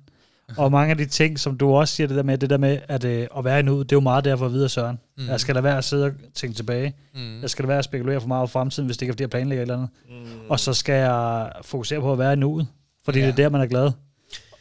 [0.57, 2.79] Og mange af de ting, som du også siger, det der med, det der med
[2.87, 4.99] at, øh, at være i nuet, det er jo meget derfor at vide af Søren.
[5.17, 5.27] Mm.
[5.27, 6.93] Jeg skal da være at sidde og tænke tilbage.
[7.15, 7.41] Mm.
[7.41, 9.21] Jeg skal da være at spekulere for meget over fremtiden, hvis det ikke er fordi,
[9.21, 9.89] jeg planlægger et eller andet.
[10.09, 10.49] Mm.
[10.49, 12.67] Og så skal jeg fokusere på at være i nuet,
[13.05, 13.25] fordi ja.
[13.25, 13.91] det er der, man er glad.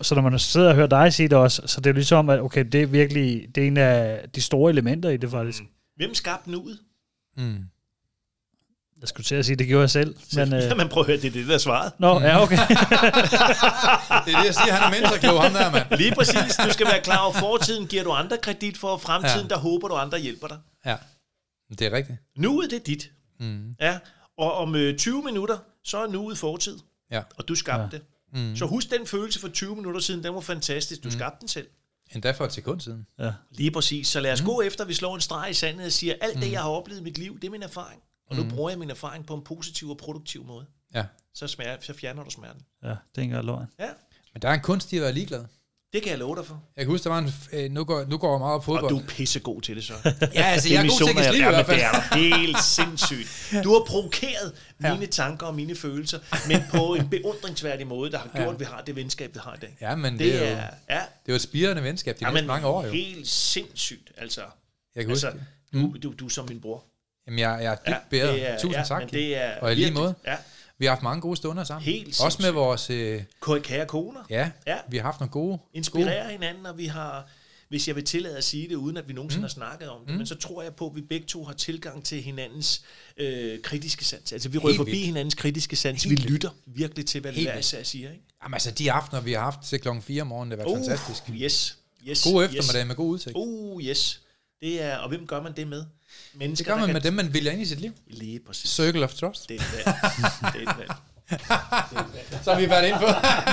[0.02, 2.30] Så når man sidder og hører dig sige det også, så det er jo ligesom,
[2.30, 5.62] at okay, det er virkelig det er en af de store elementer i det faktisk.
[5.62, 5.68] Mm.
[5.96, 6.78] Hvem skabte nuet?
[7.36, 7.56] Mm.
[9.00, 10.16] Jeg skulle til at sige, det gjorde jeg selv.
[10.36, 11.92] Men, øh, Jamen prøv at høre, det er det, der er svaret.
[11.98, 12.56] Nå, ja, okay.
[14.26, 14.72] Det er det, jeg siger.
[14.72, 15.86] Han er mentorklog, ham der, mand.
[15.98, 16.56] Lige præcis.
[16.66, 19.48] Du skal være klar over, fortiden giver du andre kredit for, og fremtiden, Ja.
[19.48, 20.58] der håber du, andre hjælper dig.
[20.86, 20.96] Ja,
[21.70, 22.18] det er rigtigt.
[22.36, 23.10] Nuet, det er dit.
[23.40, 23.74] Mm.
[23.80, 23.98] Ja,
[24.38, 26.78] og om øh, 20 minutter, så er nuet fortid,
[27.10, 27.98] Ja, og du skabte ja.
[27.98, 28.02] det.
[28.50, 28.56] Mm.
[28.56, 31.02] Så husk den følelse for 20 minutter siden, den var fantastisk.
[31.04, 31.12] Du mm.
[31.12, 31.66] skabte den selv.
[32.14, 33.06] endda for et sekund siden.
[33.18, 33.32] ja.
[33.50, 34.08] Lige præcis.
[34.08, 34.46] Så lad os mm.
[34.46, 36.68] gå efter, at vi slår en streg i sandet og siger, alt det, jeg har
[36.70, 38.00] oplevet i mit liv, det er min erfaring.
[38.30, 40.66] Og nu bruger jeg min erfaring på en positiv og produktiv måde.
[40.94, 41.04] Ja.
[41.34, 42.62] Så, smager, så fjerner du smerten.
[42.84, 43.66] ja, det er løgn.
[43.78, 43.88] Ja,
[44.34, 45.44] Men der er en kunst i at være ligeglad.
[45.92, 46.62] det kan jeg love dig for.
[46.76, 47.30] Jeg kan huske, der var en...
[47.52, 48.90] Øh, nu, går, nu går jeg meget op Og fodbold.
[48.90, 49.92] du er pissegod til det så.
[50.04, 51.78] Ja, altså, Det jeg er god til at i Ja, hvert fald.
[51.78, 53.64] Det er helt sindssygt.
[53.64, 56.18] Du har provokeret mine tanker og mine følelser,
[56.48, 59.54] men på en beundringsværdig måde, der har gjort, at vi har det venskab, vi har
[59.54, 59.76] i dag.
[59.80, 62.32] Ja, men det, Det er jo, ja, det er jo et spirende venskab de ja,
[62.32, 62.92] men mange år jo.
[62.92, 64.40] helt sindssygt, altså.
[64.94, 65.38] Jeg kan huske altså
[65.72, 65.80] det.
[65.82, 66.84] du, du, du er som min bror.
[67.30, 68.32] Jamen, jeg, jeg er dybt Ja, bedre.
[68.34, 69.00] det er- Tusind ja, tak.
[69.02, 70.14] men det er og i lige måde.
[70.26, 70.36] Ja,
[70.78, 71.82] Vi har haft mange gode stunder sammen.
[71.84, 72.90] Helt Også med vores...
[72.90, 73.22] Øh,
[73.62, 74.20] kære koner.
[74.30, 74.76] ja, Ja.
[74.88, 75.58] vi har haft nogle gode...
[75.74, 77.28] Inspirerer hinanden, og vi har,
[77.68, 79.42] hvis jeg vil tillade at sige det, uden at vi nogensinde mm.
[79.44, 80.16] har snakket om det, mm.
[80.16, 82.82] men så tror jeg på, at vi begge to har tilgang til hinandens
[83.16, 84.32] øh, kritiske sans.
[84.32, 85.06] Altså vi rører forbi vildt.
[85.06, 86.02] hinandens kritiske sans.
[86.04, 88.10] Helt vi lytter virkelig til, hvad hver især siger.
[88.10, 88.22] Ikke?
[88.42, 90.76] Jamen altså, de aftener, vi har haft til klokken 4 om morgenen, det været uh,
[90.78, 91.22] fantastisk.
[91.32, 91.78] Yes.
[92.08, 92.86] yes god eftermiddag yes.
[92.88, 93.36] med god udsigt.
[93.36, 94.20] Uh, yes.
[94.62, 95.84] Det er, og hvem gør man det med?
[96.34, 97.92] Mennesker, det gør man med dem, man vælger ind i sit liv.
[98.06, 98.70] Lige præcis.
[98.70, 99.48] Circle of Trust.
[99.48, 99.86] Det er et valg.
[100.54, 100.90] det er et valg.
[102.44, 103.06] Så har vi været inde på.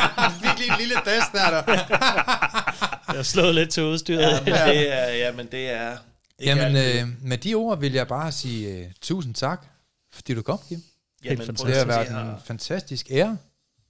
[0.48, 1.50] Fik lige en lille test der.
[1.50, 1.64] der.
[3.08, 4.22] Jeg har slået lidt til udstyret.
[4.22, 5.98] Ja, men det er, ja, men det er...
[6.42, 9.66] Jamen, øh, med de ord vil jeg bare sige uh, tusind tak,
[10.12, 10.84] fordi du kom, Kim.
[11.24, 13.38] Jamen, det har været en fantastisk ære.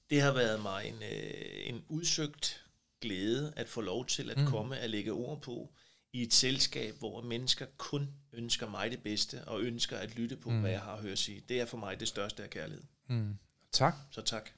[0.09, 2.61] Det har været mig en, øh, en udsøgt
[3.01, 4.45] glæde at få lov til at mm.
[4.45, 5.69] komme og lægge ord på
[6.14, 10.49] i et selskab, hvor mennesker kun ønsker mig det bedste, og ønsker at lytte på,
[10.49, 10.60] mm.
[10.60, 11.41] hvad jeg har at høre sige.
[11.49, 12.84] Det er for mig det største af kærlighed.
[13.10, 13.38] Mm.
[13.72, 13.95] Tak.
[14.12, 14.49] Så tak.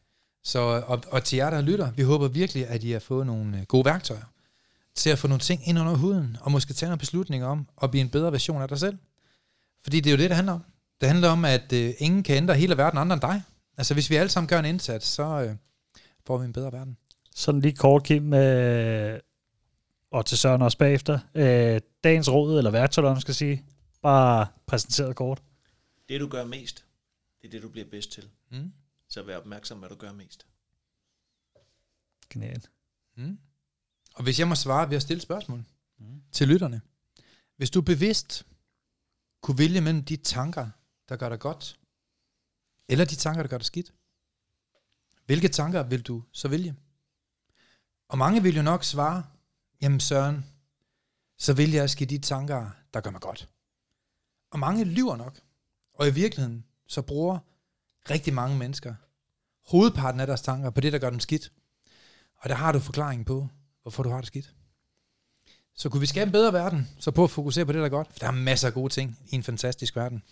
[0.44, 3.58] Så, og, og til jer, der lytter, vi håber virkelig, at I har fået nogle
[3.58, 4.24] øh, gode værktøjer
[4.96, 7.92] til at få nogle ting ind under huden, og måske tage nogle beslutninger om at
[7.92, 8.98] blive en bedre version af dig selv.
[9.84, 10.64] Fordi det er jo det, det handler om.
[11.02, 13.44] Det handler om, at øh, ingen kan ændre hele verden andre end dig.
[13.78, 15.56] Altså hvis vi alle sammen gør en indsats, så øh,
[16.26, 16.98] får vi en bedre verden.
[17.36, 19.20] Sådan lige kort, Kim, øh,
[20.12, 21.20] og til Søren også bagefter.
[21.36, 23.66] Øh, dagens råd, eller værktøj, man skal sige,
[24.02, 25.42] bare præsenteret kort.
[26.10, 26.86] Det, du gør mest,
[27.42, 28.30] det er det, du bliver bedst til.
[28.52, 28.72] Mm.
[29.08, 30.46] Så vær opmærksom, hvad du gør mest.
[32.30, 32.70] Genialt.
[33.16, 33.40] Mm.
[34.16, 35.64] Og hvis jeg må svare ved at stille spørgsmål
[35.98, 36.22] mm.
[36.32, 36.82] til lytterne.
[37.58, 38.46] Hvis du bevidst
[39.42, 40.70] kunne vælge mellem de tanker,
[41.10, 41.80] der gør dig godt,
[42.88, 43.94] eller de tanker, der gør dig skidt,
[45.26, 46.76] hvilke tanker vil du så vælge?
[48.08, 49.24] Og mange vil jo nok svare,
[49.82, 50.46] jamen Søren,
[51.38, 53.50] så vil jeg ske de tanker, der gør mig godt.
[54.52, 55.40] Og mange lyver nok.
[55.94, 57.40] Og i virkeligheden, så bruger
[58.10, 58.96] rigtig mange mennesker
[59.70, 61.52] hovedparten af deres tanker på det, der gør dem skidt.
[62.38, 63.48] Og der har du forklaringen på,
[63.82, 64.54] hvorfor du har det skidt.
[65.76, 67.90] Så kunne vi skabe en bedre verden, så på at fokusere på det, der er
[67.90, 68.08] godt.
[68.12, 70.24] For der er masser af gode ting i en fantastisk verden.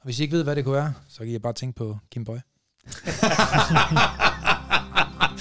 [0.00, 1.98] Og hvis I ikke ved, hvad det kunne være, så kan I bare tænke på
[2.10, 2.38] Kim Boy.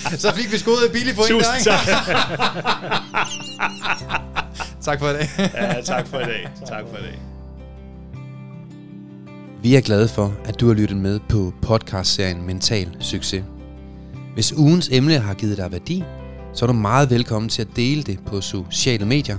[0.18, 1.70] så fik vi skoet billigt på en der, ikke?
[4.88, 5.30] tak for i dag.
[5.38, 6.50] ja, tak for i dag.
[6.68, 7.20] Tak for i dag.
[9.62, 13.44] Vi er glade for, at du har lyttet med på podcastserien Mental Succes.
[14.34, 16.04] Hvis ugens emne har givet dig værdi,
[16.54, 19.38] så er du meget velkommen til at dele det på sociale medier.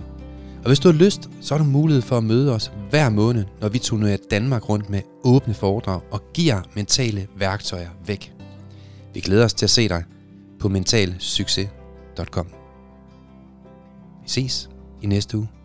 [0.62, 3.44] Og hvis du har lyst, så har du mulighed for at møde os hver måned,
[3.60, 8.32] når vi turnerer Danmark rundt med åbne foredrag og giver mentale værktøjer væk.
[9.14, 10.04] Vi glæder os til at se dig
[10.60, 12.46] på mentalsucces.com.
[14.22, 14.70] Vi ses
[15.02, 15.59] i næste uge.